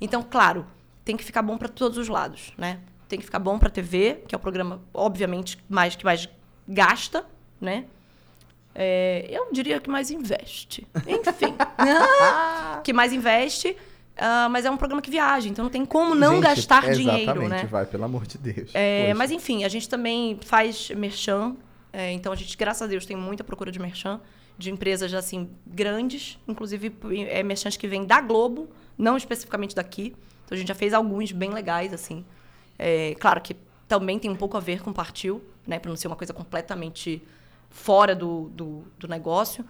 Então, 0.00 0.22
claro, 0.22 0.66
tem 1.04 1.16
que 1.16 1.24
ficar 1.24 1.42
bom 1.42 1.56
para 1.56 1.68
todos 1.68 1.96
os 1.96 2.08
lados, 2.08 2.52
né? 2.58 2.80
Tem 3.08 3.18
que 3.18 3.24
ficar 3.24 3.38
bom 3.38 3.58
para 3.58 3.68
a 3.68 3.70
TV, 3.70 4.22
que 4.26 4.34
é 4.34 4.36
o 4.36 4.40
programa, 4.40 4.82
obviamente, 4.92 5.58
mais 5.68 5.94
que 5.94 6.04
mais 6.04 6.28
gasta, 6.66 7.24
né? 7.60 7.84
É, 8.74 9.26
eu 9.30 9.52
diria 9.52 9.80
que 9.80 9.88
mais 9.88 10.10
investe. 10.10 10.86
Enfim. 11.06 11.54
que 12.82 12.92
mais 12.92 13.12
investe, 13.12 13.76
ah, 14.16 14.48
mas 14.48 14.64
é 14.64 14.70
um 14.70 14.76
programa 14.76 15.02
que 15.02 15.10
viaja, 15.10 15.48
então 15.48 15.64
não 15.64 15.70
tem 15.70 15.84
como 15.84 16.14
não 16.14 16.34
Gente, 16.34 16.44
gastar 16.44 16.92
dinheiro, 16.92 17.22
Exatamente, 17.22 17.50
né? 17.50 17.68
vai, 17.70 17.84
pelo 17.84 18.04
amor 18.04 18.26
de 18.26 18.38
Deus. 18.38 18.70
É, 18.72 19.12
mas 19.14 19.30
enfim, 19.30 19.64
a 19.64 19.68
gente 19.68 19.88
também 19.88 20.38
faz 20.44 20.90
merchan. 20.90 21.56
é, 21.92 22.12
então 22.12 22.32
a 22.32 22.36
gente, 22.36 22.56
graças 22.56 22.82
a 22.82 22.86
Deus, 22.86 23.04
tem 23.04 23.16
muita 23.16 23.42
procura 23.42 23.72
de 23.72 23.78
merchan 23.78 24.20
de 24.56 24.70
empresas 24.70 25.12
assim 25.12 25.50
grandes, 25.66 26.38
inclusive 26.46 26.94
é, 27.28 27.42
merchans 27.42 27.76
que 27.76 27.88
vêm 27.88 28.04
da 28.04 28.20
Globo, 28.20 28.68
não 28.96 29.16
especificamente 29.16 29.74
daqui. 29.74 30.14
Então 30.44 30.54
a 30.54 30.56
gente 30.56 30.68
já 30.68 30.74
fez 30.74 30.92
alguns 30.94 31.32
bem 31.32 31.50
legais 31.50 31.92
assim. 31.92 32.24
É, 32.78 33.14
claro 33.18 33.40
que 33.40 33.56
também 33.88 34.18
tem 34.18 34.30
um 34.30 34.36
pouco 34.36 34.56
a 34.56 34.60
ver 34.60 34.82
com 34.82 34.92
Partiu, 34.92 35.42
né, 35.66 35.78
para 35.78 35.88
não 35.88 35.96
ser 35.96 36.06
uma 36.06 36.16
coisa 36.16 36.32
completamente 36.32 37.22
fora 37.70 38.14
do, 38.14 38.48
do, 38.50 38.84
do 38.98 39.08
negócio. 39.08 39.64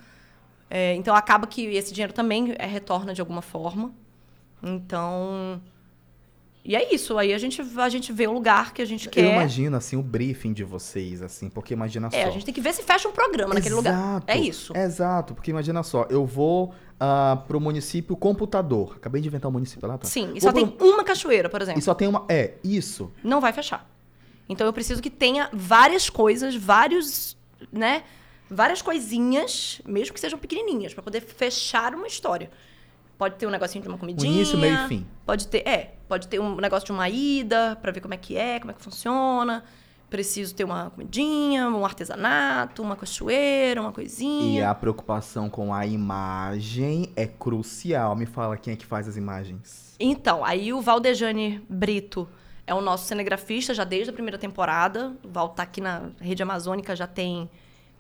É, 0.71 0.95
então 0.95 1.15
acaba 1.15 1.47
que 1.47 1.63
esse 1.67 1.93
dinheiro 1.93 2.13
também 2.13 2.55
é, 2.59 2.67
retorna 2.67 3.15
de 3.15 3.21
alguma 3.21 3.43
forma. 3.43 3.93
Então 4.63 5.61
e 6.65 6.75
é 6.75 6.95
isso. 6.95 7.19
Aí 7.19 7.35
a 7.35 7.39
gente, 7.39 7.61
a 7.61 7.89
gente 7.89 8.13
vê 8.13 8.27
o 8.27 8.33
lugar 8.33 8.73
que 8.73 8.81
a 8.81 8.85
gente 8.85 9.07
Eu 9.07 9.13
quer. 9.13 9.33
imagino, 9.33 9.77
assim, 9.77 9.97
o 9.97 10.03
briefing 10.03 10.53
de 10.53 10.65
vocês, 10.65 11.21
assim, 11.21 11.51
porque 11.51 11.75
imagina 11.75 12.11
só. 12.11 12.17
É, 12.17 12.25
a 12.25 12.31
gente 12.31 12.45
tem 12.45 12.55
que 12.55 12.61
ver 12.61 12.73
se 12.73 12.83
fecha 12.83 13.07
um 13.09 13.13
programa 13.13 13.53
naquele 13.53 13.75
lugar. 13.75 14.23
É 14.27 14.39
isso. 14.39 14.75
Exato, 14.77 15.35
porque 15.35 15.51
imagina 15.51 15.83
só, 15.83 16.07
eu 16.09 16.25
vou 16.25 16.75
ah, 16.99 17.43
pro 17.47 17.61
município 17.61 18.17
computador. 18.17 18.95
Acabei 18.97 19.21
de 19.21 19.29
inventar 19.29 19.51
um 19.51 19.53
município 19.53 19.87
lá, 19.87 19.99
tá? 19.99 20.07
Sim, 20.07 20.31
e 20.35 20.41
Vou 20.41 20.41
só 20.41 20.53
pro- 20.53 20.67
tem 20.67 20.89
uma 20.89 21.05
cachoeira, 21.05 21.49
por 21.51 21.61
exemplo. 21.61 21.79
E 21.79 21.83
só 21.83 21.95
tem 21.95 22.09
uma. 22.09 22.25
É, 22.29 22.55
isso. 22.65 23.13
Não 23.23 23.41
vai 23.41 23.53
fechar. 23.53 23.89
Então 24.49 24.67
eu 24.67 24.73
preciso 24.73 25.03
que 25.03 25.11
tenha 25.11 25.49
várias 25.53 26.09
coisas, 26.09 26.55
vários, 26.55 27.37
né? 27.73 28.05
Várias 28.49 28.83
coisinhas, 28.83 29.81
mesmo 29.87 30.15
que 30.15 30.21
sejam 30.21 30.39
pequenininhas, 30.39 30.95
para 30.95 31.03
poder 31.03 31.21
fechar 31.21 31.95
uma 31.95 32.07
história. 32.07 32.51
Pode 33.17 33.37
ter 33.37 33.47
um 33.47 33.51
negocinho 33.51 33.83
de 33.83 33.89
uma 33.89 33.97
comidinha. 33.99 34.33
início, 34.33 34.59
meio 34.59 34.75
e 34.75 34.89
fim. 34.89 35.07
Pode 35.25 35.47
ter, 35.49 35.67
é, 35.67 35.95
pode 36.09 36.27
ter 36.29 36.41
um 36.41 36.57
negócio 36.57 36.87
de 36.87 36.93
uma 36.93 37.09
ida 37.09 37.77
para 37.81 37.93
ver 37.93 38.01
como 38.01 38.15
é 38.15 38.17
que 38.17 38.37
é, 38.37 38.59
como 38.59 38.71
é 38.71 38.75
que 38.75 38.83
funciona. 38.83 39.63
Preciso 40.11 40.55
ter 40.55 40.63
uma 40.65 40.91
comidinha, 40.91 41.69
um 41.69 41.85
artesanato, 41.85 42.83
uma 42.83 42.95
cachoeira, 42.95 43.81
uma 43.81 43.91
E 43.91 43.95
coisinha. 43.95 44.71
a 44.71 44.75
preocupação 44.75 45.49
com 45.51 45.73
a 45.75 45.85
imagem 45.87 47.11
é 47.17 47.27
crucial. 47.27 48.15
Me 48.15 48.27
fala 48.27 48.57
quem 48.57 48.75
é 48.75 48.77
que 48.77 48.87
faz 48.87 49.09
as 49.09 49.17
imagens. 49.17 49.95
Então, 49.99 50.45
aí 50.45 50.73
o 50.73 50.81
Valdejane 50.81 51.63
Brito 51.69 52.29
é 52.67 52.75
o 52.75 52.81
nosso 52.81 53.07
cinegrafista 53.07 53.75
já 53.75 53.85
desde 53.85 54.11
a 54.11 54.13
primeira 54.13 54.39
temporada. 54.39 55.17
O 55.25 55.29
Val 55.29 55.49
tá 55.51 55.63
aqui 55.63 55.81
na 55.81 56.11
Rede 56.21 56.43
Amazônica 56.43 56.95
já 56.95 57.07
tem 57.07 57.51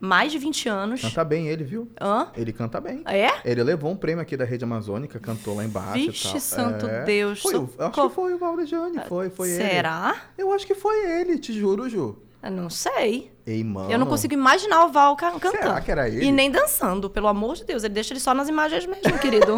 mais 0.04 0.30
de 0.30 0.38
20 0.38 0.68
anos. 0.68 1.00
Canta 1.00 1.24
bem 1.24 1.48
ele, 1.48 1.64
viu? 1.64 1.90
Hã? 2.00 2.28
Ele 2.36 2.52
canta 2.52 2.80
bem. 2.80 3.02
É? 3.06 3.30
Ele 3.44 3.62
levou 3.62 3.90
um 3.90 3.96
prêmio 3.96 4.22
aqui 4.22 4.36
da 4.36 4.44
Rede 4.44 4.62
Amazônica, 4.64 5.18
cantou 5.18 5.56
lá 5.56 5.64
embaixo 5.64 5.98
e 5.98 6.06
Vixe, 6.10 6.28
tal. 6.30 6.40
santo 6.40 6.86
É. 6.86 7.04
Deus, 7.04 7.40
Foi, 7.40 7.54
o- 7.56 7.68
eu 7.78 7.86
acho 7.86 8.08
que 8.08 8.14
foi 8.14 8.34
o 8.34 8.38
Valdejane, 8.38 9.00
foi, 9.08 9.30
foi 9.30 9.50
ele. 9.50 9.64
Será? 9.68 10.14
Eu 10.38 10.52
acho 10.52 10.66
que 10.66 10.74
foi 10.74 10.94
ele, 11.20 11.38
te 11.38 11.52
juro, 11.52 11.88
Ju. 11.88 12.18
Eu 12.42 12.50
não 12.50 12.68
sei. 12.68 13.32
Ei, 13.46 13.64
mano. 13.64 13.90
Eu 13.90 13.98
não 13.98 14.04
consigo 14.06 14.34
imaginar 14.34 14.84
o 14.84 14.92
Val 14.92 15.16
ca- 15.16 15.30
cantando. 15.32 15.56
Será 15.62 15.80
que 15.80 15.90
era 15.90 16.06
ele? 16.10 16.26
E 16.26 16.30
nem 16.30 16.50
dançando, 16.50 17.08
pelo 17.08 17.26
amor 17.26 17.54
de 17.56 17.64
Deus. 17.64 17.84
Ele 17.84 17.94
deixa 17.94 18.12
ele 18.12 18.20
só 18.20 18.34
nas 18.34 18.50
imagens 18.50 18.84
mesmo, 18.84 19.18
querido. 19.18 19.56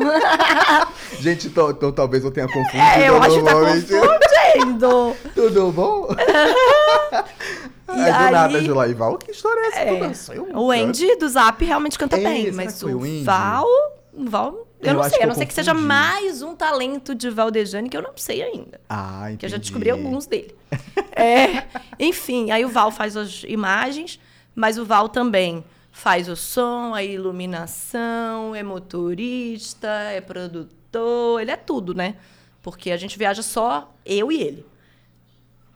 Gente, 1.19 1.49
então, 1.49 1.73
talvez 1.93 2.23
eu 2.23 2.31
tenha 2.31 2.47
confundido. 2.47 2.79
é, 2.79 3.09
eu 3.09 3.21
acho 3.21 3.39
que 3.39 3.45
tá 3.45 3.53
confundindo. 3.55 5.17
Tudo 5.35 5.73
bom? 5.73 6.09
E 7.89 7.93
Aí 7.93 8.13
do 8.27 8.33
nada, 8.33 8.59
aí- 8.59 8.65
Julaival, 8.65 9.17
que 9.19 9.31
história 9.31 9.61
é 9.61 9.67
essa? 9.69 9.79
É, 9.81 9.95
Tu 9.95 10.01
dançou 10.01 10.49
o? 10.55 10.71
Andy 10.71 11.17
do 11.17 11.29
Zap 11.29 11.65
realmente 11.65 11.99
canta 11.99 12.17
É, 12.17 12.21
bem, 12.21 12.53
mas 12.53 12.83
o 12.83 12.99
o? 12.99 13.25
Val, 13.25 13.67
Val, 14.13 14.67
eu, 14.81 14.89
Eu 14.91 14.95
não 14.95 15.03
sei, 15.09 15.23
a 15.23 15.27
não 15.27 15.35
ser 15.35 15.47
que 15.47 15.55
seja 15.55 15.73
mais 15.73 16.43
um 16.43 16.55
talento 16.57 17.15
de 17.15 17.31
Valdejane 17.31 17.89
que 17.89 17.97
eu 17.97 18.03
não 18.03 18.13
sei 18.17 18.43
ainda. 18.43 18.81
Ah, 18.89 19.25
entendi. 19.27 19.39
Que 19.39 19.47
eu 19.47 19.51
já 19.51 19.57
descobri 19.59 19.91
alguns 19.91 20.27
dele. 20.27 20.55
É, 21.19 21.65
enfim, 21.99 22.51
aí 22.51 22.63
o 22.65 22.69
Val 22.69 22.91
faz 22.91 23.17
as 23.17 23.43
imagens, 23.49 24.21
mas 24.55 24.77
o 24.77 24.85
Val 24.85 25.09
também 25.09 25.65
faz 25.91 26.29
o 26.29 26.37
som, 26.37 26.93
a 26.95 27.03
iluminação, 27.03 28.55
é 28.55 28.63
motorista, 28.63 29.89
é 29.89 30.21
produtor, 30.21 31.41
ele 31.41 31.51
é 31.51 31.57
tudo, 31.57 31.95
né? 31.95 32.17
Porque 32.63 32.91
a 32.91 32.97
gente 32.99 33.17
viaja 33.19 33.43
só 33.43 33.95
eu 34.05 34.31
e 34.31 34.43
ele. 34.43 34.67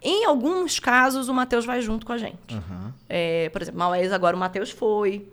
Em 0.02 0.24
alguns 0.24 0.78
casos, 0.78 1.28
o 1.28 1.34
Matheus 1.34 1.66
vai 1.66 1.82
junto 1.82 2.06
com 2.06 2.12
a 2.12 2.18
gente. 2.18 2.38
Aham. 2.50 2.94
É, 3.08 3.48
por 3.50 3.60
exemplo, 3.60 3.78
Maués 3.78 4.12
agora 4.12 4.34
o 4.34 4.38
Matheus 4.38 4.70
foi. 4.70 5.28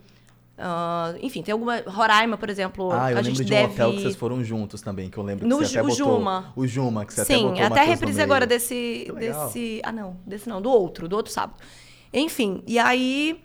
Ah, 0.58 1.14
enfim, 1.22 1.42
tem 1.44 1.52
alguma. 1.54 1.82
Roraima, 1.86 2.36
por 2.38 2.50
exemplo, 2.50 2.92
Ah, 2.92 2.96
eu 2.96 3.18
a 3.18 3.22
lembro 3.22 3.24
gente 3.24 3.38
de 3.46 3.54
um 3.54 3.56
deve. 3.56 3.74
hotel 3.74 3.92
que 3.94 4.02
vocês 4.02 4.16
foram 4.16 4.44
juntos 4.44 4.82
também, 4.82 5.10
que 5.10 5.18
eu 5.18 5.24
lembro 5.24 5.44
que 5.44 5.50
No 5.50 5.58
você 5.58 5.78
até 5.78 5.82
o 5.88 5.88
botou... 5.92 6.16
Juma. 6.18 6.52
O 6.56 6.66
Juma, 6.68 7.06
que 7.06 7.14
você 7.14 7.22
até 7.22 7.36
Sim, 7.36 7.44
botou 7.50 7.62
o 7.62 7.66
até 7.66 7.84
reprise 7.84 8.22
agora 8.22 8.46
desse, 8.48 9.04
Que 9.06 9.12
desse. 9.14 9.82
Ah, 9.84 9.92
não, 9.92 10.18
desse 10.26 10.50
não, 10.50 10.62
do 10.62 10.70
outro, 10.70 11.08
do 11.08 11.16
outro 11.16 11.32
sábado. 11.32 11.60
Enfim, 12.12 12.64
e 12.66 12.80
aí, 12.80 13.40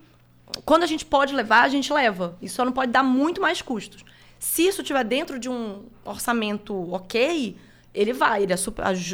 quando 0.64 0.82
a 0.84 0.86
gente 0.86 1.04
pode 1.04 1.34
levar, 1.34 1.62
a 1.64 1.68
gente 1.68 1.92
leva. 1.92 2.34
E 2.40 2.48
só 2.48 2.64
não 2.64 2.72
pode 2.72 2.90
dar 2.90 3.02
muito 3.02 3.40
mais 3.40 3.60
custos. 3.60 4.04
Se 4.38 4.66
isso 4.66 4.80
estiver 4.80 5.04
dentro 5.04 5.38
de 5.38 5.48
um 5.48 5.82
orçamento 6.04 6.74
ok, 6.92 7.56
ele 7.94 8.12
vai, 8.12 8.42
ele 8.44 8.54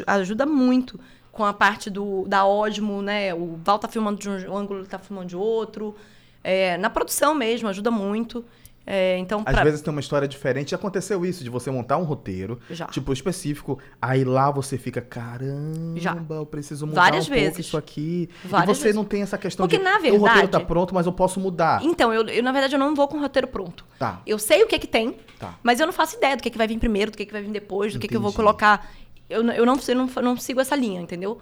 ajuda 0.07 0.45
muito 0.45 0.99
com 1.31 1.45
a 1.45 1.53
parte 1.53 1.89
do, 1.89 2.25
da 2.27 2.45
Osmo, 2.45 3.01
né? 3.01 3.33
O 3.33 3.59
Val 3.63 3.79
tá 3.79 3.87
filmando 3.87 4.19
de 4.19 4.29
um 4.29 4.57
ângulo, 4.57 4.79
ele 4.81 4.87
tá 4.87 4.99
filmando 4.99 5.27
de 5.27 5.35
outro. 5.37 5.95
É, 6.43 6.77
na 6.77 6.89
produção 6.89 7.33
mesmo, 7.35 7.67
ajuda 7.67 7.91
muito. 7.91 8.43
É, 8.91 9.19
então, 9.19 9.43
Às 9.45 9.53
pra- 9.53 9.63
vezes 9.63 9.81
tem 9.81 9.91
uma 9.91 9.99
história 9.99 10.27
diferente. 10.27 10.73
Aconteceu 10.73 11.23
isso, 11.23 11.43
de 11.43 11.49
você 11.49 11.69
montar 11.69 11.97
um 11.97 12.03
roteiro, 12.03 12.59
Já. 12.71 12.87
tipo, 12.87 13.13
específico, 13.13 13.77
aí 14.01 14.23
lá 14.23 14.49
você 14.49 14.79
fica, 14.79 14.99
caramba, 14.99 15.99
Já. 15.99 16.17
eu 16.31 16.45
preciso 16.45 16.87
mudar 16.87 17.01
Várias 17.03 17.25
um 17.25 17.29
pouco 17.29 17.39
vezes. 17.43 17.59
isso 17.67 17.77
aqui. 17.77 18.29
Várias 18.45 18.77
e 18.77 18.79
você 18.79 18.83
vezes. 18.85 18.95
não 18.95 19.03
tem 19.05 19.21
essa 19.21 19.37
questão 19.37 19.67
Porque, 19.67 19.77
de, 19.77 19.83
na 19.83 19.91
o 19.91 19.95
roteiro 19.97 20.23
tá 20.25 20.31
verdade- 20.33 20.65
pronto, 20.65 20.95
mas 20.95 21.05
eu 21.05 21.11
posso 21.13 21.39
mudar. 21.39 21.83
Então, 21.83 22.11
eu, 22.11 22.23
eu, 22.27 22.41
na 22.41 22.51
verdade, 22.51 22.73
eu 22.73 22.79
não 22.79 22.95
vou 22.95 23.07
com 23.07 23.17
o 23.17 23.21
roteiro 23.21 23.47
pronto. 23.47 23.85
Tá, 23.99 24.21
Eu 24.25 24.39
sei 24.39 24.63
o 24.63 24.67
que 24.67 24.79
que 24.79 24.87
tem, 24.87 25.15
tá. 25.37 25.53
mas 25.61 25.79
eu 25.79 25.85
não 25.85 25.93
faço 25.93 26.15
ideia 26.17 26.35
do 26.35 26.41
que 26.41 26.49
que 26.49 26.57
vai 26.57 26.67
vir 26.67 26.79
primeiro, 26.79 27.11
do 27.11 27.17
que 27.17 27.25
que 27.27 27.31
vai 27.33 27.43
vir 27.43 27.51
depois, 27.51 27.93
do 27.93 27.99
que 27.99 28.07
que 28.07 28.15
eu 28.15 28.21
vou 28.21 28.29
Entendi. 28.29 28.43
colocar. 28.43 28.89
Eu, 29.29 29.37
eu, 29.37 29.43
não, 29.43 29.53
eu, 29.87 29.95
não, 29.95 30.09
eu 30.15 30.21
não 30.23 30.37
sigo 30.37 30.59
essa 30.59 30.75
linha, 30.75 30.99
entendeu? 31.01 31.39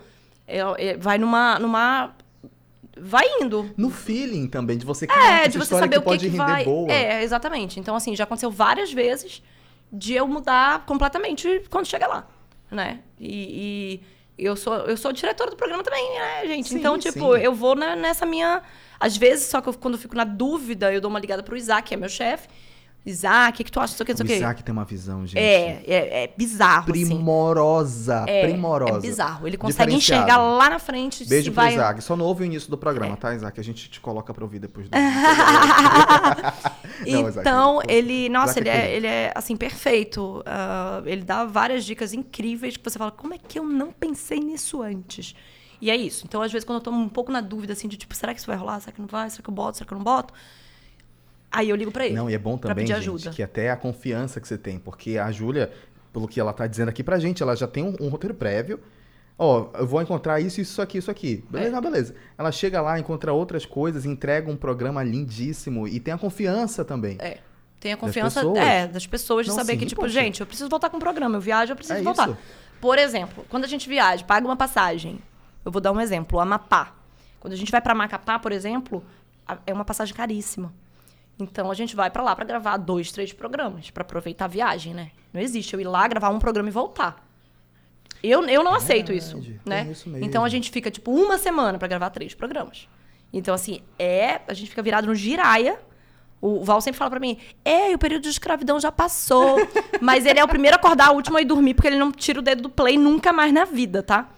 É- 0.48 0.60
é- 0.90 0.98
vai 0.98 1.18
numa, 1.18 1.58
numa... 1.60 2.16
Vai 3.00 3.24
indo. 3.42 3.70
No 3.78 3.90
feeling 3.92 4.48
também, 4.48 4.78
de 4.78 4.86
você 4.86 5.06
É, 5.06 5.08
"Caraca, 5.08 5.50
de 5.50 5.58
você 5.60 5.76
saber 5.76 5.90
que 5.96 5.98
o 6.00 6.02
que, 6.02 6.06
pode 6.08 6.20
que 6.26 6.32
render 6.36 6.38
vai. 6.52 6.64
boa. 6.66 6.92
É, 6.92 7.24
exatamente. 7.24 7.80
Então, 7.80 7.96
assim, 7.96 8.16
já 8.16 8.24
aconteceu 8.24 8.50
várias 8.50 8.92
vezes 8.92 9.42
de 9.94 10.14
eu 10.16 10.28
mudar 10.28 10.84
completamente 10.86 11.64
quando 11.70 11.86
chega 11.86 12.08
lá, 12.08 12.28
né? 12.72 13.00
E, 13.20 14.02
e 14.38 14.46
eu 14.46 14.56
sou 14.56 14.74
eu 14.78 14.98
sou 14.98 15.14
diretora 15.14 15.52
do 15.52 15.56
programa 15.56 15.84
também, 15.84 16.04
né, 16.20 16.48
gente? 16.48 16.70
Sim, 16.70 16.80
então, 16.80 16.98
tipo, 16.98 17.36
sim. 17.36 17.42
eu 17.42 17.54
vou 17.54 17.76
na- 17.76 17.96
nessa 17.96 18.26
minha. 18.26 18.64
Às 19.00 19.16
vezes, 19.16 19.46
só 19.46 19.62
que 19.62 19.70
eu- 19.70 19.74
quando 19.76 19.94
eu 19.94 20.00
fico 20.00 20.16
na 20.16 20.24
dúvida, 20.24 20.92
eu 20.92 21.00
dou 21.00 21.10
uma 21.10 21.20
ligada 21.20 21.44
pro 21.44 21.56
Isaac, 21.56 21.88
que 21.90 21.94
é 21.94 21.98
meu 21.98 22.10
chefe. 22.10 22.48
Isaac, 23.08 23.54
o 23.54 23.58
que, 23.58 23.64
que 23.64 23.72
tu 23.72 23.80
acha 23.80 23.94
aqui, 24.04 24.12
O 24.12 24.16
disso 24.16 24.24
aqui? 24.24 24.34
Isaac 24.34 24.64
tem 24.64 24.74
uma 24.74 24.84
visão, 24.84 25.26
gente. 25.26 25.40
É, 25.40 25.82
é, 25.88 26.24
é 26.24 26.34
bizarro, 26.36 26.92
assim. 26.92 27.06
primorosa, 27.06 28.26
É, 28.28 28.46
primorosa. 28.48 28.98
é 28.98 29.00
bizarro. 29.00 29.48
Ele 29.48 29.58
consegue 29.58 29.94
enxergar 29.96 30.38
lá 30.38 30.70
na 30.70 30.78
frente 30.80 31.24
Beijo 31.26 31.52
pro 31.52 31.56
vai... 31.56 31.70
É. 31.72 31.74
Isaac. 31.76 32.04
Só 32.04 32.16
não 32.18 32.26
ouve 32.26 32.44
o 32.44 32.46
início 32.46 32.70
do 32.70 32.78
programa, 32.78 33.16
tá, 33.16 33.34
Isaac? 33.34 33.58
A 33.60 33.64
gente 33.64 33.90
te 33.90 34.02
coloca 34.02 34.34
pra 34.34 34.44
ouvir 34.44 34.60
depois 34.60 34.90
do. 34.90 34.98
Não, 37.08 37.30
Isaac, 37.30 37.40
então, 37.40 37.80
ele, 37.88 38.28
nossa, 38.30 38.60
Isaac 38.60 38.68
ele 38.68 38.70
é 38.70 38.74
é, 38.78 38.82
querido. 38.82 38.98
ele 38.98 39.08
é, 39.08 39.32
assim, 39.36 39.56
perfeito. 39.56 40.44
Ah, 40.46 41.02
ele 41.06 41.24
dá 41.24 41.46
várias 41.46 41.86
dicas 41.86 42.14
incríveis 42.14 42.76
que 42.76 42.84
você 42.84 42.98
fala, 42.98 43.12
como 43.12 43.34
é 43.34 43.38
que 43.38 43.60
eu 43.60 43.64
não 43.64 43.92
pensei 43.92 44.40
nisso 44.40 44.82
antes? 44.82 45.36
E 45.80 45.92
é 45.92 45.96
isso. 45.96 46.26
Então, 46.26 46.42
às 46.42 46.52
vezes, 46.52 46.66
quando 46.66 46.78
eu 46.80 46.84
tô 46.84 46.92
um 46.92 47.08
pouco 47.08 47.32
na 47.32 47.40
dúvida, 47.40 47.74
assim, 47.74 47.88
de 47.88 47.98
tipo, 47.98 48.16
será 48.16 48.34
que 48.34 48.40
isso 48.40 48.48
vai 48.48 48.58
rolar? 48.58 48.80
Será 48.80 48.92
que 48.92 49.00
não 49.00 49.08
vai? 49.08 49.30
Será 49.30 49.44
que 49.44 49.50
eu 49.50 49.54
boto? 49.54 49.78
Será 49.78 49.88
que 49.88 49.94
eu 49.94 49.98
não 49.98 50.04
boto? 50.04 50.34
Aí 51.52 51.70
eu 51.70 51.76
ligo 51.76 51.92
pra 51.92 52.06
ele. 52.06 52.16
Não, 52.16 52.30
e 52.30 52.34
é 52.34 52.38
bom 52.38 52.58
também, 52.58 52.86
gente, 52.86 52.98
ajuda. 52.98 53.30
que 53.32 53.42
até 53.42 53.72
a 53.72 53.76
confiança 53.78 54.40
que 54.42 54.48
você 54.48 54.58
tem, 54.58 54.78
porque 54.78 55.18
a 55.18 55.32
Júlia, 55.32 55.72
pelo 56.12 56.28
que 56.28 56.40
ela 56.40 56.52
tá 56.54 56.68
dizendo 56.68 56.90
aqui 56.90 57.04
pra 57.04 57.18
gente, 57.20 57.42
ela 57.42 57.56
já 57.56 57.68
tem 57.68 57.84
um, 57.84 57.96
um 58.02 58.10
roteiro 58.10 58.34
prévio. 58.36 58.80
Ó, 59.40 59.70
eu 59.76 59.86
vou 59.86 60.02
encontrar 60.02 60.40
isso, 60.42 60.60
isso 60.60 60.82
aqui, 60.82 60.98
isso 60.98 61.12
aqui. 61.12 61.44
Beleza, 61.50 61.78
É. 61.78 61.82
beleza. 61.82 62.16
Ela 62.38 62.52
chega 62.52 62.82
lá, 62.82 63.00
encontra 63.00 63.32
outras 63.32 63.66
coisas, 63.66 64.04
entrega 64.06 64.52
um 64.52 64.56
programa 64.58 65.04
lindíssimo 65.04 65.88
e 65.88 66.00
tem 66.00 66.14
a 66.14 66.18
confiança 66.18 66.84
também. 66.84 67.18
É. 67.20 67.38
Tem 67.80 67.94
a 67.94 67.98
confiança 67.98 68.40
pessoas. 68.42 68.58
é, 68.58 68.88
das 68.88 69.06
pessoas 69.06 69.46
de 69.46 69.52
Não, 69.52 69.56
saber 69.58 69.74
sim, 69.74 69.80
que, 69.80 69.86
tipo, 69.86 70.08
gente, 70.10 70.42
eu 70.42 70.48
preciso 70.48 70.68
voltar 70.68 70.90
com 70.90 70.98
o 70.98 71.00
programa. 71.00 71.38
Eu 71.38 71.42
viajo, 71.42 71.72
eu 71.72 71.76
preciso 71.76 72.00
É 72.00 72.02
voltar. 72.02 72.30
isso. 72.30 72.38
Por 72.82 72.98
exemplo, 72.98 73.46
quando 73.48 73.66
a 73.66 73.68
gente 73.68 73.88
viaja, 73.88 74.24
paga 74.26 74.46
uma 74.48 74.56
passagem. 74.58 75.20
Eu 75.64 75.72
vou 75.72 75.80
dar 75.80 75.92
um 75.92 76.02
exemplo, 76.02 76.40
Amapá. 76.40 76.96
Quando 77.40 77.54
a 77.54 77.56
gente 77.56 77.72
vai 77.72 77.80
pra 77.80 77.94
Macapá, 77.94 78.40
por 78.40 78.52
exemplo, 78.52 79.04
é 79.68 79.72
uma 79.72 79.86
passagem 79.86 80.16
caríssima. 80.16 80.74
Então 81.40 81.70
a 81.70 81.74
gente 81.74 81.96
vai 81.96 82.10
pra 82.10 82.24
lá 82.24 82.36
pra 82.36 82.44
gravar 82.44 82.78
dois, 82.78 83.12
três 83.12 83.32
programas, 83.32 83.92
pra 83.92 84.02
aproveitar 84.02 84.46
a 84.46 84.48
viagem, 84.48 84.94
né? 84.94 85.12
Não 85.32 85.40
existe 85.40 85.74
eu 85.74 85.80
ir 85.80 85.84
lá 85.84 86.08
gravar 86.08 86.30
um 86.30 86.40
programa 86.40 86.70
e 86.70 86.72
voltar. 86.72 87.28
Eu, 88.24 88.44
eu 88.48 88.64
não 88.64 88.74
aceito 88.74 89.14
isso, 89.14 89.40
verdade, 89.40 89.62
né? 89.66 89.84
tem 89.84 89.92
isso 89.92 90.10
mesmo. 90.10 90.26
Então 90.26 90.44
a 90.44 90.50
gente 90.50 90.72
fica 90.72 90.90
tipo 90.90 91.12
uma 91.12 91.38
semana 91.38 91.78
pra 91.78 91.88
gravar 91.88 92.10
três 92.10 92.34
programas. 92.34 92.88
Então 93.32 93.54
assim, 93.54 93.82
é, 94.00 94.42
a 94.48 94.54
gente 94.54 94.70
fica 94.70 94.82
virado 94.82 95.08
no 95.08 95.14
giraia. 95.14 95.80
O 96.40 96.64
Val 96.64 96.82
sempre 96.82 96.98
fala 96.98 97.12
pra 97.12 97.20
mim: 97.20 97.38
"É, 97.64 97.94
o 97.94 97.98
período 97.98 98.24
de 98.24 98.30
escravidão 98.30 98.80
já 98.80 98.92
passou". 98.92 99.58
Mas 100.02 100.26
ele 100.26 100.40
é 100.40 100.44
o 100.44 100.48
primeiro 100.48 100.76
a 100.76 100.80
acordar, 100.80 101.12
o 101.12 101.16
último 101.16 101.38
a 101.38 101.42
ir 101.42 101.46
dormir, 101.46 101.76
porque 101.76 101.88
ele 101.88 101.98
não 101.98 102.12
tira 102.12 102.40
o 102.40 102.42
dedo 102.42 102.64
do 102.64 102.70
play 102.70 102.98
nunca 102.98 103.32
mais 103.32 103.54
na 103.54 103.66
vida, 103.66 104.02
tá? 104.02 104.30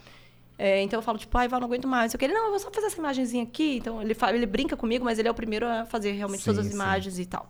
É, 0.62 0.82
então 0.82 0.98
eu 0.98 1.02
falo, 1.02 1.18
tipo, 1.18 1.38
ai, 1.38 1.48
Val, 1.48 1.62
não 1.62 1.68
aguento 1.68 1.88
mais. 1.88 2.14
Eu 2.14 2.20
quero, 2.20 2.34
não, 2.34 2.46
eu 2.46 2.50
vou 2.50 2.60
só 2.60 2.70
fazer 2.70 2.88
essa 2.88 2.98
imagenzinha 2.98 3.44
aqui. 3.44 3.78
Então 3.78 4.02
ele, 4.02 4.14
fala, 4.14 4.36
ele 4.36 4.46
brinca 4.46 4.76
comigo, 4.76 5.06
mas 5.06 5.18
ele 5.18 5.30
é 5.30 5.32
o 5.32 5.34
primeiro 5.34 5.66
a 5.66 5.86
fazer 5.86 6.12
realmente 6.12 6.42
Sim, 6.42 6.52
todas 6.52 6.66
as 6.66 6.72
sim. 6.72 6.76
imagens 6.76 7.18
e 7.18 7.26
tal. 7.26 7.50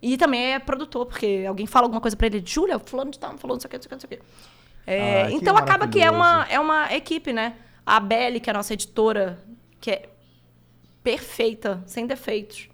E 0.00 0.16
também 0.16 0.52
é 0.54 0.58
produtor, 0.60 1.06
porque 1.06 1.44
alguém 1.48 1.66
fala 1.66 1.86
alguma 1.86 2.00
coisa 2.00 2.16
pra 2.16 2.28
ele, 2.28 2.40
Júlia, 2.46 2.78
fulano 2.78 3.10
de 3.10 3.18
tal, 3.18 3.36
falou 3.38 3.56
não 3.56 3.60
sei 3.60 3.66
o 3.66 3.70
que, 3.70 3.76
não 3.76 3.82
sei 3.82 3.86
o 3.86 3.88
que, 3.88 3.94
não 3.94 4.00
sei 4.00 4.06
o 4.06 4.20
que. 4.20 4.26
É, 4.86 5.22
Ah, 5.22 5.26
que 5.28 5.34
então 5.34 5.56
acaba 5.56 5.88
que 5.88 6.00
é 6.00 6.08
uma, 6.10 6.46
é 6.48 6.60
uma 6.60 6.94
equipe, 6.94 7.32
né? 7.32 7.56
A 7.84 7.98
Belle, 7.98 8.38
que 8.38 8.48
é 8.48 8.52
a 8.52 8.56
nossa 8.56 8.72
editora, 8.72 9.42
que 9.80 9.90
é 9.90 10.08
perfeita, 11.02 11.82
sem 11.86 12.06
defeitos. 12.06 12.68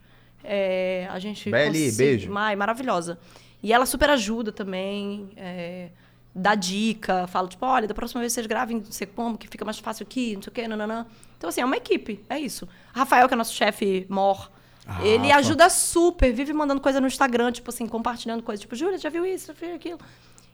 É, 0.45 1.07
a 1.11 1.19
gente 1.19 1.51
Belle, 1.51 1.91
beijo. 1.93 2.31
Ai, 2.37 2.55
maravilhosa. 2.55 3.19
E 3.63 3.73
ela 3.73 3.87
super 3.87 4.11
ajuda 4.11 4.53
também, 4.53 5.31
é, 5.37 5.91
dá 6.35 6.55
dica, 6.55 7.27
fala, 7.27 7.49
tipo, 7.49 7.65
olha, 7.67 7.89
da 7.89 7.95
próxima 7.95 8.21
vez 8.21 8.33
vocês 8.33 8.47
gravem 8.47 8.79
não 8.79 8.93
sei 8.93 9.07
como, 9.07 9.37
que 9.37 9.49
fica 9.49 9.65
mais 9.65 9.79
fácil 9.79 10.05
aqui, 10.05 10.35
não 10.35 10.43
sei 10.43 10.51
o 10.51 10.53
quê, 10.53 10.69
nananã. 10.69 11.07
Então, 11.37 11.49
assim, 11.49 11.61
é 11.61 11.65
uma 11.65 11.77
equipe, 11.77 12.25
é 12.29 12.39
isso. 12.39 12.69
Rafael, 12.93 13.27
que 13.27 13.35
é 13.35 13.37
nosso 13.37 13.55
chefe 13.55 14.07
mor, 14.09 14.51
Ah, 14.87 15.05
ele 15.07 15.31
ajuda 15.31 15.69
super, 15.69 16.33
vive 16.33 16.53
mandando 16.53 16.81
coisa 16.81 17.01
no 17.01 17.07
Instagram, 17.07 17.53
tipo 17.53 17.71
assim, 17.71 17.87
compartilhando 17.87 18.43
coisa, 18.43 18.61
tipo, 18.61 18.75
Júlia, 18.75 18.99
já 18.99 19.09
viu 19.09 19.25
isso, 19.27 19.49
já 19.49 19.53
viu 19.53 19.75
aquilo. 19.75 19.99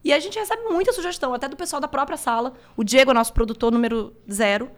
E 0.04 0.12
a 0.12 0.20
gente 0.20 0.38
recebe 0.38 0.62
muita 0.64 0.92
sugestão, 0.92 1.34
até 1.34 1.48
do 1.48 1.56
pessoal 1.56 1.80
da 1.80 1.88
própria 1.88 2.16
sala. 2.16 2.52
O 2.76 2.84
Diego 2.84 3.10
é 3.10 3.14
nosso 3.14 3.32
produtor 3.32 3.72
número 3.72 4.14
zero. 4.30 4.70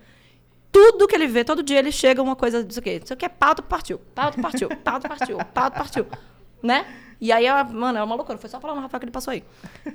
Tudo 0.73 1.07
que 1.07 1.15
ele 1.15 1.27
vê, 1.27 1.45
todo 1.45 1.63
dia 1.63 1.79
ele 1.79 1.93
chega 1.93 2.23
uma 2.23 2.37
coisa 2.37 2.63
disso 2.65 2.81
aqui. 2.81 3.01
Isso 3.03 3.13
aqui 3.13 3.25
é 3.25 3.29
pauta 3.29 3.63
partiu, 3.63 3.99
pauta 4.15 4.41
partiu, 4.41 4.69
pauta 4.69 5.09
partiu, 5.09 5.39
pauta 5.39 5.71
partiu. 5.79 6.07
Né? 6.61 6.85
E 7.21 7.33
aí, 7.33 7.47
mano, 7.73 7.99
é 7.99 8.03
uma 8.03 8.15
loucura. 8.15 8.39
Foi 8.39 8.49
só 8.49 8.61
falar 8.61 8.75
no 8.75 8.81
Rafael 8.81 9.01
que 9.01 9.05
ele 9.07 9.13
passou 9.13 9.33
aí. 9.33 9.43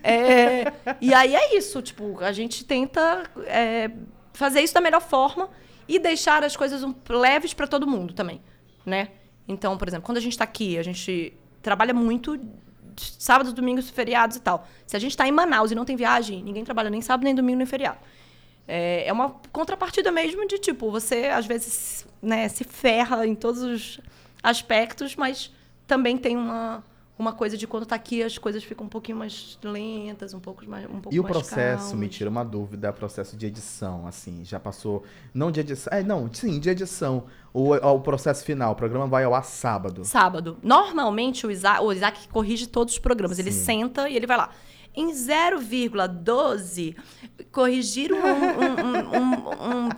É, 0.04 0.74
e 1.00 1.14
aí 1.14 1.36
é 1.36 1.56
isso, 1.58 1.82
tipo, 1.82 2.20
a 2.22 2.32
gente 2.32 2.66
tenta 2.66 3.24
é, 3.46 3.90
fazer 4.34 4.62
isso 4.62 4.74
da 4.74 4.82
melhor 4.82 5.02
forma 5.02 5.50
e 5.88 6.00
deixar 6.00 6.44
as 6.44 6.56
coisas 6.56 6.84
um- 6.84 6.94
leves 7.10 7.54
para 7.54 7.68
todo 7.68 7.88
mundo 7.88 8.14
também, 8.14 8.42
né? 8.86 9.10
Então, 9.48 9.78
por 9.78 9.88
exemplo, 9.88 10.06
quando 10.06 10.18
a 10.18 10.22
gente 10.22 10.38
tá 10.38 10.44
aqui, 10.44 10.78
a 10.78 10.84
gente 10.84 11.34
trabalha 11.62 11.94
muito 11.94 12.40
sábados, 12.98 13.54
domingos, 13.54 13.90
feriados 13.90 14.38
e 14.38 14.40
tal. 14.42 14.68
Se 14.86 14.96
a 14.96 15.00
gente 15.00 15.16
tá 15.18 15.28
em 15.28 15.32
Manaus 15.32 15.72
e 15.72 15.76
não 15.76 15.86
tem 15.86 15.96
viagem, 15.96 16.44
ninguém 16.44 16.64
trabalha 16.64 16.90
nem 16.90 17.02
sábado, 17.02 17.24
nem 17.26 17.34
domingo, 17.36 17.58
nem 17.58 17.66
feriado. 17.66 18.00
É, 18.68 19.08
é 19.08 19.12
uma 19.14 19.30
contrapartida 19.52 20.12
mesmo 20.12 20.48
de, 20.48 20.58
tipo, 20.58 20.90
você 20.92 21.26
às 21.26 21.46
vezes 21.46 22.06
né, 22.22 22.48
se 22.48 22.64
ferra 22.64 23.26
em 23.28 23.36
todos 23.36 23.62
os 23.62 24.00
aspectos, 24.42 25.16
mas 25.16 25.52
também 25.88 26.18
tem 26.18 26.38
uma, 26.38 26.84
uma 27.18 27.32
coisa 27.32 27.56
de 27.58 27.68
quando 27.68 27.86
tá 27.86 27.96
aqui 27.96 28.24
as 28.24 28.38
coisas 28.38 28.64
ficam 28.64 28.86
um 28.86 28.90
pouquinho 28.90 29.18
mais 29.18 29.58
lentas, 29.64 30.34
um 30.34 30.40
pouco 30.40 30.68
mais 30.68 30.86
um 30.86 31.00
pouco 31.00 31.14
E 31.14 31.20
o 31.20 31.24
processo, 31.24 31.84
calmas. 31.84 32.00
me 32.00 32.10
tira 32.10 32.30
uma 32.30 32.44
dúvida, 32.44 32.92
processo 32.92 33.38
de 33.38 33.46
edição, 33.46 34.08
assim, 34.08 34.44
já 34.44 34.60
passou, 34.60 35.04
não 35.34 35.52
de 35.52 35.60
edição, 35.60 35.94
é, 35.94 36.02
não, 36.02 36.32
sim, 36.34 36.60
de 36.60 36.70
edição, 36.70 37.26
o, 37.54 37.74
o 37.76 38.00
processo 38.00 38.44
final, 38.44 38.74
o 38.74 38.76
programa 38.76 39.06
vai 39.06 39.24
ao 39.24 39.36
ar 39.36 39.46
sábado. 39.46 40.04
Sábado. 40.04 40.58
Normalmente 40.64 41.46
o 41.46 41.52
Isaac, 41.52 41.84
o 41.84 41.92
Isaac 41.92 42.28
corrige 42.30 42.66
todos 42.68 42.94
os 42.94 43.00
programas. 43.00 43.38
Ele 43.38 43.52
Sim. 43.52 43.64
senta 43.64 44.10
e 44.10 44.16
ele 44.16 44.26
vai 44.26 44.38
lá. 44.38 44.50
Em 44.96 45.12
0,12, 45.12 46.96
corrigir 47.52 48.12
um, 48.14 48.18
um, 48.18 49.18
um, 49.18 49.86
um, 49.86 49.90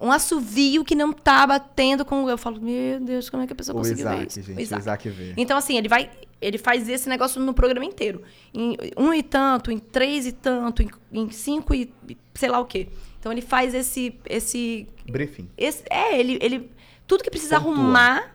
um 0.00 0.10
assovio 0.10 0.84
que 0.84 0.94
não 0.94 1.12
tá 1.12 1.46
batendo 1.46 2.04
com. 2.04 2.28
Eu 2.28 2.38
falo, 2.38 2.60
meu 2.60 2.98
Deus, 3.00 3.28
como 3.28 3.42
é 3.42 3.46
que 3.46 3.52
a 3.52 3.56
pessoa 3.56 3.74
O 3.76 3.78
conseguiu 3.78 4.08
ver 4.08 4.14
Isaac, 4.14 4.28
isso? 4.28 4.40
gente, 4.42 4.56
O 4.56 4.58
o 4.58 4.60
Isaac. 4.62 4.80
Isaac 4.82 5.08
vê. 5.10 5.34
Então, 5.36 5.56
assim, 5.58 5.76
ele 5.76 5.88
vai. 5.88 6.10
Ele 6.40 6.56
faz 6.56 6.88
esse 6.88 7.08
negócio 7.08 7.40
no 7.40 7.52
programa 7.52 7.84
inteiro. 7.84 8.22
Em 8.54 8.76
um 8.96 9.12
e 9.12 9.22
tanto, 9.22 9.70
em 9.70 9.78
três 9.78 10.26
e 10.26 10.32
tanto, 10.32 10.82
em, 10.82 10.90
em 11.12 11.30
cinco 11.30 11.74
e 11.74 11.92
sei 12.34 12.48
lá 12.48 12.58
o 12.58 12.64
quê. 12.64 12.88
Então 13.18 13.30
ele 13.30 13.42
faz 13.42 13.74
esse. 13.74 14.18
esse 14.24 14.88
Briefing. 15.06 15.48
esse, 15.56 15.84
é, 15.90 16.18
ele, 16.18 16.38
ele. 16.40 16.70
Tudo 17.06 17.22
que 17.22 17.30
precisa 17.30 17.60
Pontua. 17.60 17.72
arrumar, 17.74 18.34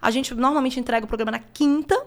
a 0.00 0.10
gente 0.10 0.32
normalmente 0.34 0.78
entrega 0.78 1.04
o 1.04 1.08
programa 1.08 1.32
na 1.32 1.40
quinta. 1.40 2.06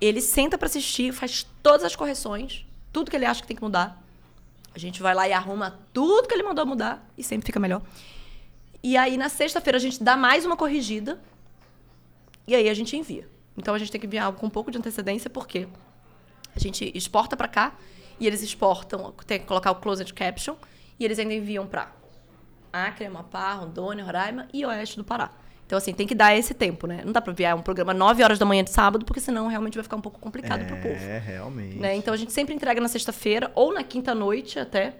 Ele 0.00 0.20
senta 0.20 0.56
pra 0.56 0.66
assistir, 0.66 1.12
faz 1.12 1.46
todas 1.62 1.84
as 1.84 1.94
correções, 1.96 2.64
tudo 2.92 3.10
que 3.10 3.16
ele 3.16 3.26
acha 3.26 3.42
que 3.42 3.48
tem 3.48 3.56
que 3.56 3.62
mudar. 3.62 4.00
A 4.74 4.78
gente 4.78 5.02
vai 5.02 5.14
lá 5.14 5.28
e 5.28 5.32
arruma 5.32 5.80
tudo 5.92 6.28
que 6.28 6.34
ele 6.34 6.42
mandou 6.42 6.64
mudar 6.64 7.08
e 7.16 7.24
sempre 7.24 7.46
fica 7.46 7.58
melhor. 7.58 7.82
E 8.82 8.96
aí 8.96 9.16
na 9.16 9.28
sexta-feira 9.28 9.76
a 9.76 9.80
gente 9.80 10.02
dá 10.02 10.16
mais 10.16 10.46
uma 10.46 10.56
corrigida 10.56 11.20
e 12.46 12.54
aí 12.54 12.68
a 12.68 12.74
gente 12.74 12.96
envia. 12.96 13.28
Então 13.56 13.74
a 13.74 13.78
gente 13.78 13.90
tem 13.90 14.00
que 14.00 14.06
enviar 14.06 14.32
com 14.32 14.46
um 14.46 14.50
pouco 14.50 14.70
de 14.70 14.78
antecedência 14.78 15.28
porque 15.28 15.68
a 16.54 16.58
gente 16.58 16.90
exporta 16.94 17.36
pra 17.36 17.48
cá 17.48 17.74
e 18.18 18.26
eles 18.26 18.42
exportam, 18.42 19.12
tem 19.26 19.40
que 19.40 19.46
colocar 19.46 19.70
o 19.70 19.76
closed 19.76 20.12
caption 20.14 20.54
e 20.98 21.04
eles 21.04 21.18
ainda 21.18 21.34
enviam 21.34 21.66
pra 21.66 21.92
Acre, 22.72 23.06
Amapá, 23.06 23.52
Rondônia, 23.54 24.04
Roraima 24.04 24.48
e 24.52 24.64
Oeste 24.64 24.96
do 24.96 25.04
Pará. 25.04 25.30
Então, 25.70 25.78
assim, 25.78 25.94
tem 25.94 26.04
que 26.04 26.16
dar 26.16 26.36
esse 26.36 26.52
tempo, 26.52 26.88
né? 26.88 27.00
Não 27.04 27.12
dá 27.12 27.20
pra 27.20 27.32
enviar 27.32 27.54
um 27.56 27.62
programa 27.62 27.94
9 27.94 28.24
horas 28.24 28.40
da 28.40 28.44
manhã 28.44 28.64
de 28.64 28.70
sábado, 28.70 29.04
porque 29.04 29.20
senão 29.20 29.46
realmente 29.46 29.74
vai 29.74 29.84
ficar 29.84 29.94
um 29.94 30.00
pouco 30.00 30.18
complicado 30.18 30.66
pro 30.66 30.76
povo. 30.78 30.96
É, 30.96 31.22
realmente. 31.24 31.76
Né? 31.76 31.94
Então, 31.94 32.12
a 32.12 32.16
gente 32.16 32.32
sempre 32.32 32.52
entrega 32.52 32.80
na 32.80 32.88
sexta-feira 32.88 33.52
ou 33.54 33.72
na 33.72 33.84
quinta-noite 33.84 34.58
até. 34.58 34.94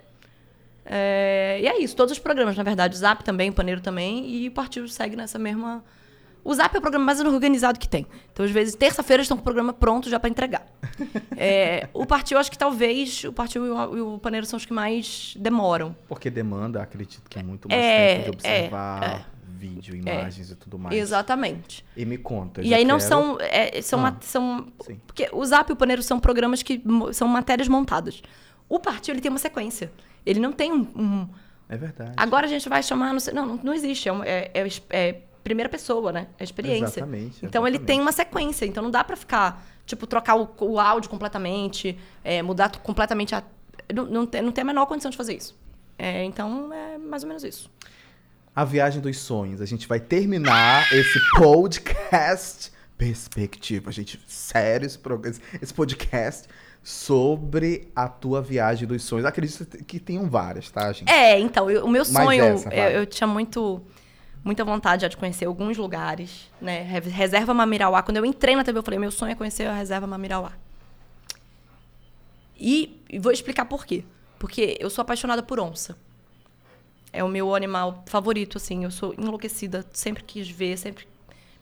É, 0.85 1.59
E 1.61 1.67
é 1.67 1.77
isso, 1.81 1.93
todos 1.93 2.13
os 2.13 2.19
programas, 2.19 2.55
na 2.55 2.63
verdade. 2.63 2.95
O 2.95 2.97
Zap 2.97 3.21
também, 3.21 3.49
o 3.49 3.53
Paneiro 3.53 3.81
também. 3.81 4.25
E 4.29 4.47
o 4.47 4.51
Partido 4.51 4.87
segue 4.87 5.13
nessa 5.13 5.37
mesma 5.37 5.83
O 6.41 6.53
Zap 6.53 6.73
é 6.73 6.79
o 6.79 6.81
programa 6.81 7.03
mais 7.03 7.19
organizado 7.19 7.77
que 7.77 7.89
tem. 7.89 8.07
Então, 8.31 8.45
às 8.45 8.51
vezes, 8.51 8.73
terça-feira 8.73 9.21
estão 9.21 9.35
com 9.35 9.41
o 9.41 9.43
programa 9.43 9.73
pronto 9.73 10.09
já 10.09 10.21
para 10.21 10.29
entregar. 10.29 10.65
É, 11.43 11.89
o 11.91 12.05
Partiu, 12.05 12.37
acho 12.37 12.51
que 12.51 12.57
talvez 12.57 13.23
o 13.23 13.33
Partiu 13.33 13.65
e 13.65 13.99
o, 13.99 14.19
Paneiro 14.19 14.45
são 14.45 14.57
os 14.57 14.65
que 14.65 14.71
mais 14.71 15.33
demoram. 15.39 15.95
Porque 16.07 16.29
demanda, 16.29 16.79
acredito 16.83 17.27
que 17.27 17.39
é 17.39 17.41
muito 17.41 17.67
mais 17.67 17.81
É, 17.81 18.15
tempo 18.17 18.23
de 18.23 18.37
observar 18.37 19.03
é, 19.03 19.25
vídeo, 19.61 19.95
imagens 19.95 20.49
e 20.51 20.55
tudo 20.55 20.79
mais. 20.79 20.95
Exatamente. 20.97 21.85
E 21.95 22.05
me 22.05 22.17
conta. 22.17 22.61
E 22.63 22.73
aí 22.73 22.83
não 22.83 22.97
quero- 22.97 23.07
são. 23.09 23.37
é, 23.39 23.81
são, 23.81 24.05
Ah, 24.05 24.15
são 24.21 24.67
sim. 24.81 24.99
Porque 25.05 25.29
o 25.31 25.45
Zap 25.45 25.69
e 25.69 25.73
o 25.73 25.75
Paneiro 25.75 26.01
são 26.01 26.19
programas 26.19 26.63
que 26.63 26.81
são 27.13 27.27
matérias 27.27 27.67
montadas. 27.67 28.21
O 28.67 28.79
Partiu, 28.79 29.13
ele 29.13 29.21
tem 29.21 29.29
uma 29.29 29.37
sequência. 29.39 29.91
Ele 30.25 30.39
não 30.39 30.51
tem 30.51 30.71
um- 30.71 30.87
um 30.95 31.29
É 31.69 31.77
verdade. 31.77 32.13
Agora 32.17 32.45
a 32.45 32.49
gente 32.49 32.67
vai 32.67 32.81
chamar, 32.83 33.13
não, 33.13 33.19
sei, 33.19 33.33
não, 33.33 33.45
não, 33.63 33.73
existe. 33.73 34.09
É, 34.09 34.51
é- 34.53 34.67
é 34.67 34.67
é 34.89 35.21
primeira 35.43 35.69
pessoa, 35.69 36.11
né? 36.11 36.27
É 36.37 36.43
experiência. 36.43 36.99
Exatamente, 36.99 37.43
Então 37.45 37.65
ele 37.65 37.77
exatamente. 37.77 37.87
tem 37.87 37.99
uma 38.01 38.11
sequência. 38.11 38.65
Então 38.65 38.83
não 38.83 38.91
dá 38.91 39.03
pra 39.03 39.15
ficar, 39.15 39.65
tipo, 39.85 40.05
trocar 40.05 40.35
o, 40.35 40.47
o 40.59 40.79
áudio 40.79 41.09
completamente, 41.09 41.97
é, 42.23 42.41
mudar 42.43 42.69
completamente 42.79 43.33
a. 43.35 43.41
Não, 43.93 44.05
não, 44.05 44.25
tem, 44.25 44.41
não 44.41 44.51
tem 44.51 44.61
a 44.61 44.65
menor 44.65 44.85
condição 44.85 45.09
de 45.11 45.17
fazer 45.17 45.35
isso. 45.35 45.55
É, 45.97 46.23
então 46.23 46.71
é 46.73 46.97
mais 46.97 47.23
ou 47.23 47.27
menos 47.27 47.43
isso. 47.43 47.69
A 48.55 48.65
Viagem 48.65 49.01
dos 49.01 49.17
Sonhos. 49.17 49.61
A 49.61 49.65
gente 49.65 49.87
vai 49.87 49.99
terminar 49.99 50.91
esse 50.91 51.19
podcast 51.37 52.71
perspectiva. 52.97 53.91
Gente, 53.91 54.19
sério 54.27 54.85
esse, 54.85 54.99
esse 55.61 55.73
podcast 55.73 56.47
sobre 56.83 57.87
a 57.95 58.07
tua 58.09 58.41
viagem 58.41 58.87
dos 58.87 59.03
sonhos. 59.03 59.25
Acredito 59.25 59.65
que 59.85 59.99
tenham 59.99 60.29
várias, 60.29 60.69
tá, 60.69 60.91
gente? 60.91 61.09
É, 61.11 61.39
então, 61.39 61.69
eu- 61.69 61.85
o 61.85 61.89
meu 61.89 62.03
sonho, 62.03 62.43
essa, 62.43 62.69
eu, 62.73 62.89
eu 63.01 63.05
tinha 63.05 63.27
muito, 63.27 63.81
muita 64.43 64.65
vontade 64.65 65.03
já 65.03 65.07
de 65.07 65.15
conhecer 65.15 65.45
alguns 65.45 65.77
lugares, 65.77 66.49
né? 66.59 66.81
Re- 66.83 67.09
Reserva 67.09 67.53
Mamirauá. 67.53 68.03
Quando 68.03 68.17
eu 68.17 68.25
entrei 68.25 68.55
na 68.55 68.63
TV, 68.63 68.79
eu 68.79 68.83
falei, 68.83 68.99
meu 68.99 69.11
sonho 69.11 69.31
é 69.31 69.35
conhecer 69.35 69.65
a 69.67 69.73
Reserva 69.73 70.05
Mamirauá. 70.07 70.51
E, 72.59 73.01
e 73.09 73.17
vou 73.17 73.31
explicar 73.31 73.65
por 73.65 73.85
quê. 73.85 74.03
Porque 74.37 74.75
eu 74.79 74.89
sou 74.89 75.01
apaixonada 75.03 75.41
por 75.41 75.59
onça. 75.59 75.95
É 77.13 77.23
o 77.23 77.27
meu 77.27 77.53
animal 77.55 78.03
favorito, 78.07 78.57
assim. 78.57 78.83
Eu 78.83 78.91
sou 78.91 79.13
enlouquecida, 79.17 79.85
sempre 79.91 80.23
quis 80.23 80.49
ver, 80.49 80.77
sempre 80.77 81.07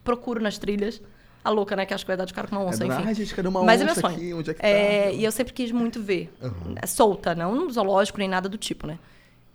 procuro 0.04 0.42
nas 0.42 0.58
trilhas. 0.58 1.02
A 1.44 1.50
louca, 1.50 1.76
né? 1.76 1.86
Que 1.86 1.94
acho 1.94 2.04
que 2.04 2.08
vai 2.08 2.18
dar 2.18 2.26
de 2.26 2.34
cara 2.34 2.48
com 2.48 2.56
uma 2.58 2.66
onça, 2.66 2.84
É 2.84 2.88
enfim. 2.88 3.04
Ai, 3.06 3.14
gente, 3.16 3.34
cadê 3.34 3.48
uma 3.48 3.64
Mas 3.64 3.80
é 3.82 3.84
meu 3.86 3.92
onça 3.94 4.02
sonho. 4.02 4.16
aqui? 4.16 4.34
Onde 4.34 4.52
é 4.52 4.54
que 4.54 4.66
É, 4.66 5.04
tá? 5.06 5.12
e 5.12 5.24
eu 5.24 5.32
sempre 5.32 5.54
quis 5.54 5.72
muito 5.72 6.02
ver. 6.02 6.32
Uhum. 6.42 6.76
Solta, 6.86 7.34
não 7.34 7.56
no 7.56 7.72
zoológico 7.72 8.18
nem 8.20 8.28
nada 8.28 8.50
do 8.50 8.58
tipo, 8.58 8.86
né? 8.86 9.00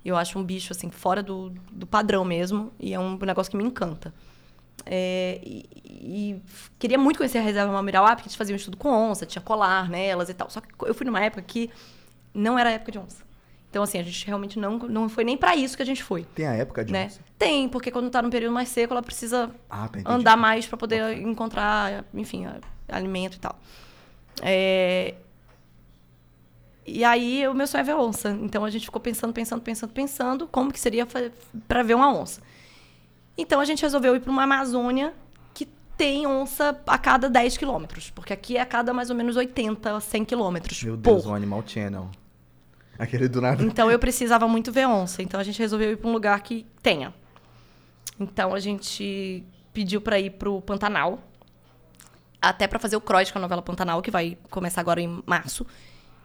Eu 0.04 0.16
acho 0.16 0.38
um 0.38 0.42
bicho, 0.42 0.72
assim, 0.72 0.90
fora 0.90 1.22
do, 1.22 1.50
do 1.70 1.87
padrão 1.87 2.24
mesmo. 2.24 2.72
E 2.80 2.92
é 2.94 2.98
um 2.98 3.16
negócio 3.18 3.50
que 3.50 3.57
me 3.57 3.64
encanta. 3.64 4.12
É, 4.87 5.40
e, 5.42 5.64
e 5.85 6.42
queria 6.78 6.98
muito 6.98 7.18
conhecer 7.18 7.38
a 7.38 7.42
reserva 7.42 7.72
Mamirauá, 7.72 8.14
porque 8.16 8.28
a 8.28 8.30
gente 8.30 8.37
fazia 8.38 8.54
um 8.54 8.57
estudo 8.57 8.76
com 8.76 8.88
onça, 8.90 9.24
tinha 9.24 9.40
colar 9.42 9.88
nelas 9.88 10.28
e 10.28 10.35
tal. 10.35 10.50
Só 10.50 10.61
que 10.61 10.68
eu 10.85 10.94
fui 10.94 11.07
numa 11.07 11.20
época 11.22 11.42
que 11.42 11.70
não 12.35 12.59
era 12.59 12.70
época 12.70 12.92
de 12.92 12.98
onça. 12.98 13.23
Então, 13.74 13.82
assim, 13.82 13.98
a 13.98 14.04
gente 14.04 14.24
realmente 14.24 14.56
não, 14.56 14.78
não 14.78 15.08
foi 15.08 15.24
nem 15.24 15.37
pra 15.37 15.56
isso 15.56 15.76
que 15.76 15.82
a 15.82 15.87
gente 15.87 16.00
foi. 16.00 16.24
Tem 16.32 16.46
a 16.46 16.52
época 16.52 16.84
de 16.84 16.92
Né? 16.92 17.10
Tem, 17.37 17.68
porque 17.68 17.90
quando 17.90 18.08
tá 18.08 18.22
num 18.22 18.30
período 18.30 18.52
mais 18.52 18.68
seco, 18.68 18.94
ela 18.94 19.02
precisa 19.02 19.50
Ah, 19.68 19.88
tá 19.88 19.98
andar 20.04 20.37
mais 20.37 20.64
para 20.64 20.78
poder 20.78 21.18
encontrar, 21.18 22.04
enfim, 22.14 22.46
alimento 22.88 23.34
e 23.34 23.40
tal. 23.40 23.58
É, 24.40 25.16
E 26.87 27.02
aí 27.02 27.48
o 27.48 27.52
meu 27.54 27.66
sonho 27.66 27.80
é 27.80 27.84
ver 27.84 27.96
onça. 27.96 28.30
Então 28.42 28.64
a 28.64 28.70
gente 28.70 28.84
ficou 28.84 29.00
pensando, 29.00 29.32
pensando, 29.32 29.60
pensando, 29.60 29.92
pensando 29.92 30.46
como 30.46 30.70
que 30.72 30.78
seria 30.78 31.04
para 31.66 31.82
ver 31.82 31.94
uma 31.94 32.14
onça. 32.16 32.40
Então 33.37 33.58
a 33.58 33.64
gente 33.64 33.82
resolveu 33.82 34.14
ir 34.14 34.20
para 34.20 34.30
uma 34.30 34.44
Amazônia 34.44 35.12
que 35.52 35.66
tem 35.96 36.28
onça 36.28 36.80
a 36.87 36.96
cada 36.96 37.28
10 37.28 37.56
quilômetros, 37.56 38.10
porque 38.10 38.32
aqui 38.32 38.56
é 38.56 38.60
a 38.60 38.66
cada 38.66 38.94
mais 38.94 39.10
ou 39.10 39.16
menos 39.16 39.34
80, 39.34 39.98
100 39.98 40.24
quilômetros. 40.24 40.80
Meu 40.84 40.96
por. 40.96 41.14
Deus, 41.14 41.26
um 41.26 41.34
Animal 41.34 41.64
Channel. 41.66 42.08
Aquele 42.98 43.28
do 43.28 43.40
nada. 43.40 43.62
Então 43.62 43.90
eu 43.90 43.98
precisava 43.98 44.46
muito 44.46 44.70
ver 44.70 44.87
onça. 44.87 45.22
Então 45.22 45.38
a 45.38 45.44
gente 45.44 45.59
resolveu 45.59 45.92
ir 45.92 45.96
para 45.96 46.09
um 46.09 46.12
lugar 46.12 46.40
que 46.42 46.66
tenha. 46.83 47.12
Então 48.18 48.54
a 48.54 48.61
gente 48.61 49.44
pediu 49.72 50.00
para 50.00 50.18
ir 50.18 50.30
pro 50.30 50.61
Pantanal. 50.61 51.18
Até 52.40 52.66
para 52.66 52.78
fazer 52.78 52.96
o 52.96 53.00
cross 53.00 53.30
com 53.30 53.38
a 53.38 53.42
novela 53.42 53.62
Pantanal, 53.62 54.02
que 54.02 54.11
vai 54.11 54.37
começar 54.50 54.80
agora 54.80 55.00
em 55.00 55.22
março. 55.26 55.66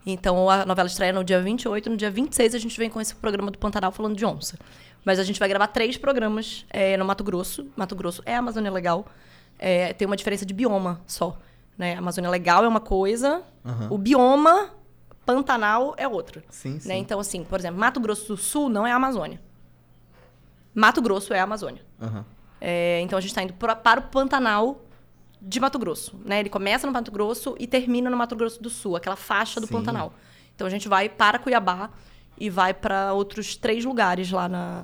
Então 0.05 0.49
a 0.49 0.65
novela 0.65 0.88
estreia 0.88 1.13
no 1.13 1.23
dia 1.23 1.41
28, 1.41 1.89
no 1.89 1.97
dia 1.97 2.12
26 2.12 2.55
a 2.55 2.58
gente 2.60 2.77
vem 2.77 2.89
com 2.89 2.99
esse 2.99 3.15
programa 3.15 3.51
do 3.51 3.58
Pantanal 3.58 3.91
falando 3.91 4.15
de 4.15 4.25
onça. 4.25 4.58
Mas 5.03 5.17
a 5.17 5.23
gente 5.23 5.39
vai 5.39 5.47
gravar 5.47 5.67
três 5.67 5.97
programas 5.97 6.65
é, 6.69 6.97
no 6.97 7.05
Mato 7.05 7.23
Grosso. 7.23 7.67
Mato 7.75 7.95
Grosso 7.95 8.21
é 8.25 8.36
a 8.36 8.39
Amazônia 8.39 8.71
Legal. 8.71 9.05
É, 9.58 9.93
tem 9.93 10.05
uma 10.05 10.15
diferença 10.15 10.45
de 10.45 10.53
bioma 10.53 11.01
só. 11.08 11.38
Né? 11.77 11.95
A 11.95 11.99
Amazônia 11.99 12.29
Legal 12.29 12.65
é 12.65 12.67
uma 12.67 12.82
coisa, 12.82 13.41
o 13.89 13.97
bioma 13.97 14.71
Pantanal 15.34 15.94
é 15.96 16.08
outra. 16.08 16.44
Sim, 16.50 16.80
sim. 16.80 16.88
Né? 16.89 16.98
Então, 16.98 17.20
assim, 17.20 17.44
por 17.44 17.60
exemplo, 17.60 17.80
Mato 17.80 18.00
Grosso 18.00 18.28
do 18.30 18.38
Sul 18.38 18.68
não 18.68 18.88
é 18.88 18.92
a 18.92 18.96
Amazônia. 18.96 19.39
Mato 20.74 21.02
Grosso 21.02 21.34
é 21.34 21.39
a 21.39 21.44
Amazônia. 21.44 21.86
Aham. 22.02 22.26
É, 22.60 23.00
então 23.02 23.15
a 23.18 23.22
gente 23.22 23.30
está 23.32 23.44
indo 23.44 23.54
pra- 23.54 23.76
para 23.76 24.00
o 24.00 24.04
Pantanal 24.04 24.82
de 25.42 25.60
Mato 25.60 25.78
Grosso. 25.78 26.20
Né? 26.26 26.39
Ele 26.39 26.50
começa 26.50 26.88
no 26.88 26.92
Mato 26.94 27.12
Grosso 27.12 27.56
e 27.60 27.68
termina 27.68 28.10
no 28.10 28.18
Mato 28.18 28.36
Grosso 28.36 28.62
do 28.62 28.70
Sul, 28.72 28.96
aquela 28.96 29.15
faixa 29.15 29.62
do 29.62 29.68
Sim. 29.68 29.74
Pantanal. 29.74 30.13
Então 30.56 30.65
a 30.65 30.70
gente 30.70 30.89
vai 30.89 31.08
para 31.08 31.38
Cuiabá 31.39 31.92
e 32.38 32.50
vai 32.50 32.74
para 32.74 33.13
outros 33.13 33.56
três 33.56 33.86
lugares 33.86 34.32
lá, 34.32 34.50
na, 34.50 34.84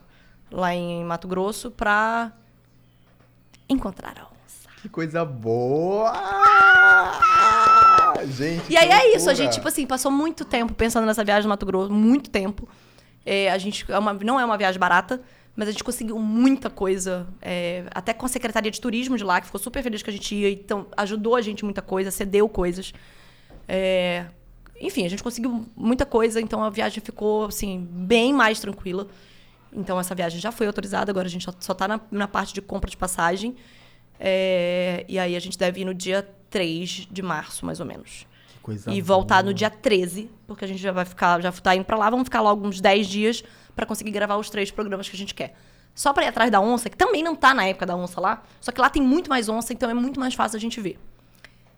lá 0.52 0.74
em 0.76 1.04
Mato 1.04 1.28
Grosso 1.28 1.72
para 1.72 2.32
encontrar 3.68 4.16
a 4.20 4.24
onça. 4.26 4.70
Que 4.82 4.88
coisa 4.90 5.26
boa! 5.26 6.14
Gente. 8.28 8.72
E 8.72 8.78
aí 8.78 8.90
é 8.90 9.16
isso, 9.16 9.30
a 9.30 9.34
gente, 9.34 9.54
tipo 9.54 9.68
assim, 9.68 9.86
passou 9.86 10.12
muito 10.12 10.44
tempo 10.46 10.74
pensando 10.74 11.06
nessa 11.06 11.24
viagem 11.24 11.44
no 11.44 11.50
Mato 11.50 11.66
Grosso, 11.66 11.92
muito 11.92 12.30
tempo. 12.30 12.68
É, 13.26 13.50
a 13.52 13.58
gente 13.58 13.86
é 13.92 13.98
uma- 13.98 14.14
não 14.14 14.40
é 14.40 14.46
uma 14.46 14.58
viagem 14.58 14.80
barata, 14.80 15.22
mas 15.56 15.68
a 15.68 15.72
gente 15.72 15.84
conseguiu 15.84 16.20
muita 16.20 16.70
coisa, 16.70 17.28
é, 17.42 17.86
até 17.94 18.14
com 18.14 18.26
a 18.26 18.30
Secretaria 18.30 18.70
de 18.70 18.80
Turismo 18.80 19.18
de 19.18 19.24
lá, 19.24 19.40
que 19.40 19.46
ficou 19.48 19.60
super 19.60 19.82
feliz 19.82 20.04
que 20.04 20.10
a 20.10 20.14
gente 20.14 20.36
ia, 20.36 20.52
então 20.52 20.86
ajudou 20.98 21.36
a 21.36 21.42
gente 21.42 21.64
muita 21.64 21.82
coisa, 21.82 22.12
cedeu 22.12 22.48
coisas. 22.50 22.94
É, 23.68 24.26
enfim, 24.80 25.06
a 25.06 25.10
gente 25.10 25.24
conseguiu 25.24 25.66
muita 25.76 26.06
coisa, 26.06 26.40
então 26.42 26.64
a 26.64 26.70
viagem 26.70 27.02
ficou, 27.04 27.46
assim, 27.46 27.88
bem 27.90 28.34
mais 28.34 28.60
tranquila. 28.60 29.08
Então 29.72 30.00
essa 30.00 30.14
viagem 30.14 30.40
já 30.40 30.52
foi 30.52 30.68
autorizada, 30.68 31.12
agora 31.12 31.28
a 31.28 31.30
gente 31.32 31.44
só- 31.46 31.54
só 31.60 31.74
tá 31.74 31.88
na, 31.88 32.00
na 32.12 32.28
parte 32.28 32.54
de 32.54 32.62
compra 32.62 32.90
de 32.90 32.98
passagem. 32.98 33.56
É, 34.20 35.04
e 35.08 35.20
aí 35.20 35.36
a 35.36 35.40
gente 35.40 35.58
deve 35.58 35.82
ir 35.82 35.86
no 35.86 35.94
dia 35.94 36.28
3 36.56 37.10
de 37.12 37.22
março, 37.22 37.66
mais 37.66 37.82
ou 37.82 37.86
menos 37.86 38.26
Que 38.48 38.60
coisa 38.62 38.90
e 38.90 39.02
voltar 39.02 39.42
boa. 39.44 39.48
no 39.48 39.54
dia 39.54 39.70
13, 39.70 40.32
porque 40.48 40.64
a 40.64 40.68
gente 40.68 40.82
já 40.82 40.94
vai 40.94 41.04
ficar, 41.04 41.42
já 41.42 41.52
tá 41.52 41.76
indo 41.76 41.84
pra 41.84 41.98
lá, 41.98 42.10
vamos 42.10 42.24
ficar 42.24 42.40
lá 42.40 42.50
alguns 42.50 42.80
10 42.80 43.08
dias 43.08 43.44
pra 43.76 43.86
conseguir 43.86 44.12
gravar 44.12 44.38
os 44.38 44.50
três 44.50 44.72
programas 44.72 45.10
que 45.10 45.16
a 45.18 45.20
gente 45.20 45.36
quer. 45.36 45.54
Só 45.94 46.14
pra 46.14 46.24
ir 46.24 46.28
atrás 46.28 46.50
da 46.50 46.62
onça, 46.62 46.90
que 46.90 46.96
também 46.96 47.22
não 47.22 47.36
tá 47.36 47.54
na 47.54 47.66
época 47.66 47.86
da 47.86 47.94
onça 47.94 48.22
lá, 48.22 48.42
só 48.62 48.72
que 48.72 48.80
lá 48.80 48.90
tem 48.90 49.02
muito 49.02 49.30
mais 49.30 49.50
onça, 49.50 49.74
então 49.74 49.90
é 49.90 49.94
muito 49.94 50.18
mais 50.18 50.34
fácil 50.34 50.56
a 50.56 50.60
gente 50.62 50.80
ver. 50.80 50.98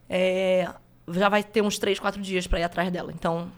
É, 0.08 0.70
já 1.12 1.28
vai 1.28 1.44
ter 1.44 1.64
uns 1.64 1.80
3, 1.80 2.00
4 2.00 2.22
dias 2.22 2.46
pra 2.46 2.60
ir 2.60 2.64
atrás 2.64 2.92
dela. 2.92 3.12
Então, 3.12 3.52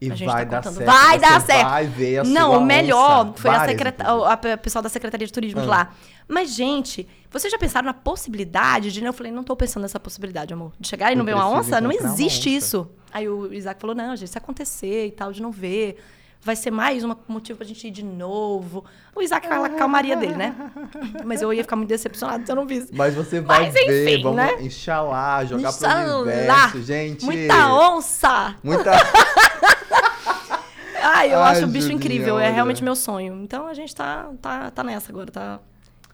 E 0.00 0.10
a 0.10 0.14
gente 0.14 0.26
vai 0.30 0.44
tá 0.46 0.60
dar 0.60 0.70
certo. 0.70 0.86
Vai 0.86 1.18
dar 1.18 1.40
certo. 1.40 1.68
Vai 1.70 1.86
ver 1.86 2.18
a 2.18 2.24
não, 2.24 2.58
o 2.58 2.64
melhor 2.64 3.26
onça. 3.28 3.40
foi 3.42 3.50
a, 3.50 3.64
secreta 3.66 4.04
a, 4.04 4.36
pessoal 4.58 4.82
da 4.82 4.88
Secretaria 4.88 5.26
de 5.26 5.32
Turismo 5.32 5.60
Ah. 5.62 5.64
lá. 5.64 5.90
Mas, 6.28 6.50
gente, 6.54 7.08
vocês 7.30 7.50
já 7.50 7.58
pensaram 7.58 7.86
na 7.86 7.94
possibilidade 7.94 8.92
de. 8.92 9.02
Eu 9.02 9.12
falei, 9.12 9.32
não 9.32 9.42
tô 9.44 9.56
pensando 9.56 9.82
nessa 9.82 9.98
possibilidade, 10.00 10.52
amor. 10.52 10.72
De 10.78 10.86
chegar 10.88 11.12
e 11.12 11.16
não 11.16 11.24
ver 11.24 11.34
uma 11.34 11.48
onça? 11.48 11.80
Não 11.80 11.90
existe 11.92 12.48
onça. 12.48 12.58
isso. 12.58 12.90
Aí 13.12 13.28
o 13.28 13.52
Isaac 13.54 13.80
falou: 13.80 13.96
não, 13.96 14.14
gente, 14.16 14.28
se 14.28 14.36
acontecer 14.36 15.06
e 15.06 15.10
tal, 15.12 15.32
de 15.32 15.40
não 15.40 15.50
ver. 15.50 15.96
Vai 16.42 16.54
ser 16.54 16.70
mais 16.70 17.02
um 17.02 17.12
motivo 17.26 17.56
pra 17.56 17.66
gente 17.66 17.88
ir 17.88 17.90
de 17.90 18.04
novo. 18.04 18.84
O 19.16 19.22
Isaac 19.22 19.48
com 19.48 19.64
a 19.64 19.68
calmaria 19.70 20.16
dele, 20.16 20.34
né? 20.36 20.54
Mas 21.24 21.42
eu 21.42 21.52
ia 21.52 21.64
ficar 21.64 21.74
muito 21.74 21.88
decepcionada 21.88 22.44
se 22.46 22.52
eu 22.52 22.54
não 22.54 22.66
visse. 22.66 22.88
Mas 22.94 23.14
você 23.14 23.40
vai 23.40 23.62
Mas, 23.64 23.74
ver, 23.74 24.04
enfim, 24.12 24.22
vamos 24.22 24.36
né? 24.36 24.62
inxalá, 24.62 25.44
jogar 25.44 25.72
pro 25.72 25.78
Inxalá. 25.88 26.18
universo, 26.20 26.82
gente. 26.82 27.24
Muita 27.24 27.72
onça! 27.72 28.54
Muita... 28.62 28.92
Ai, 31.26 31.34
eu 31.34 31.42
Ai, 31.42 31.52
acho 31.52 31.64
o 31.64 31.68
bicho 31.68 31.92
incrível. 31.92 32.38
É 32.38 32.50
realmente 32.50 32.82
meu 32.82 32.96
sonho. 32.96 33.42
Então 33.42 33.66
a 33.66 33.74
gente 33.74 33.94
tá, 33.94 34.30
tá, 34.40 34.70
tá 34.70 34.82
nessa 34.84 35.10
agora, 35.10 35.30
tá 35.30 35.60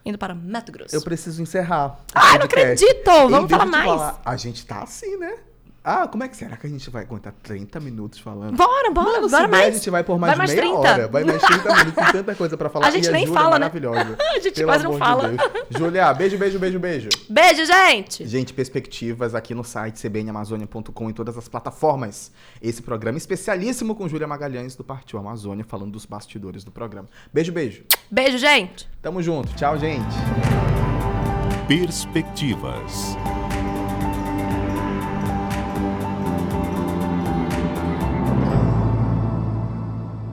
indo 0.05 0.17
para 0.17 0.35
Mato 0.35 0.71
Grosso. 0.71 0.95
Eu 0.95 1.01
preciso 1.01 1.41
encerrar. 1.41 1.97
Ai, 2.13 2.37
não 2.37 2.45
acredito! 2.45 3.11
Vamos 3.29 3.49
falar 3.49 3.65
mais. 3.65 3.85
falar, 3.85 4.21
A 4.25 4.35
gente 4.35 4.65
tá 4.65 4.83
assim, 4.83 5.17
né? 5.17 5.37
Ah, 5.85 6.07
como 6.07 6.23
é 6.23 6.29
que 6.29 6.37
será 6.37 6.55
que 6.55 6.65
a 6.65 6.69
gente 6.69 6.89
vai 6.89 7.03
aguentar 7.03 7.33
30 7.43 7.77
minutos 7.81 8.17
falando? 8.17 8.55
Bora, 8.55 8.89
bora, 8.91 9.11
Mano, 9.17 9.25
se 9.25 9.31
bora 9.31 9.47
der, 9.47 9.51
mais. 9.51 9.67
a 9.67 9.77
gente 9.77 9.89
vai 9.89 10.01
por 10.01 10.17
mais, 10.17 10.37
Vai 10.37 10.47
mais 10.47 10.51
meia 10.51 10.61
30. 10.61 10.77
hora. 10.79 11.07
Vai 11.09 11.23
mais 11.25 11.41
30 11.41 11.75
minutos, 11.75 11.93
tem 11.93 12.11
tanta 12.13 12.35
coisa 12.35 12.55
pra 12.57 12.69
falar. 12.69 12.87
A 12.87 12.91
gente 12.91 13.09
e 13.09 13.11
nem 13.11 13.25
Júlia 13.27 13.37
é 13.37 13.41
fala, 13.43 13.59
né? 13.59 13.65
maravilhosa. 13.65 14.17
A 14.33 14.39
gente 14.39 14.55
Pelo 14.55 14.67
quase 14.69 14.83
não 14.85 14.91
amor 14.95 14.99
de 14.99 15.05
fala. 15.05 15.27
Deus. 15.29 15.51
Júlia, 15.71 16.13
beijo, 16.13 16.37
beijo, 16.37 16.57
beijo, 16.59 16.79
beijo. 16.79 17.09
Beijo, 17.29 17.65
gente! 17.65 18.25
Gente, 18.25 18.53
perspectivas 18.53 19.35
aqui 19.35 19.53
no 19.53 19.63
site 19.65 19.99
cbnamazônia.com 19.99 21.09
em 21.09 21.13
todas 21.13 21.37
as 21.37 21.49
plataformas. 21.49 22.31
Esse 22.61 22.81
programa 22.81 23.17
especialíssimo 23.17 23.93
com 23.93 24.07
Júlia 24.07 24.25
Magalhães 24.25 24.75
do 24.77 24.85
Partiu 24.85 25.19
Amazônia, 25.19 25.65
falando 25.65 25.91
dos 25.91 26.05
bastidores 26.05 26.63
do 26.63 26.71
programa. 26.71 27.09
Beijo, 27.33 27.51
beijo. 27.51 27.83
Beijo, 28.09 28.37
gente! 28.37 28.89
Tamo 29.01 29.21
junto. 29.21 29.53
Tchau, 29.55 29.77
gente. 29.77 30.15
Perspectivas. 31.67 33.17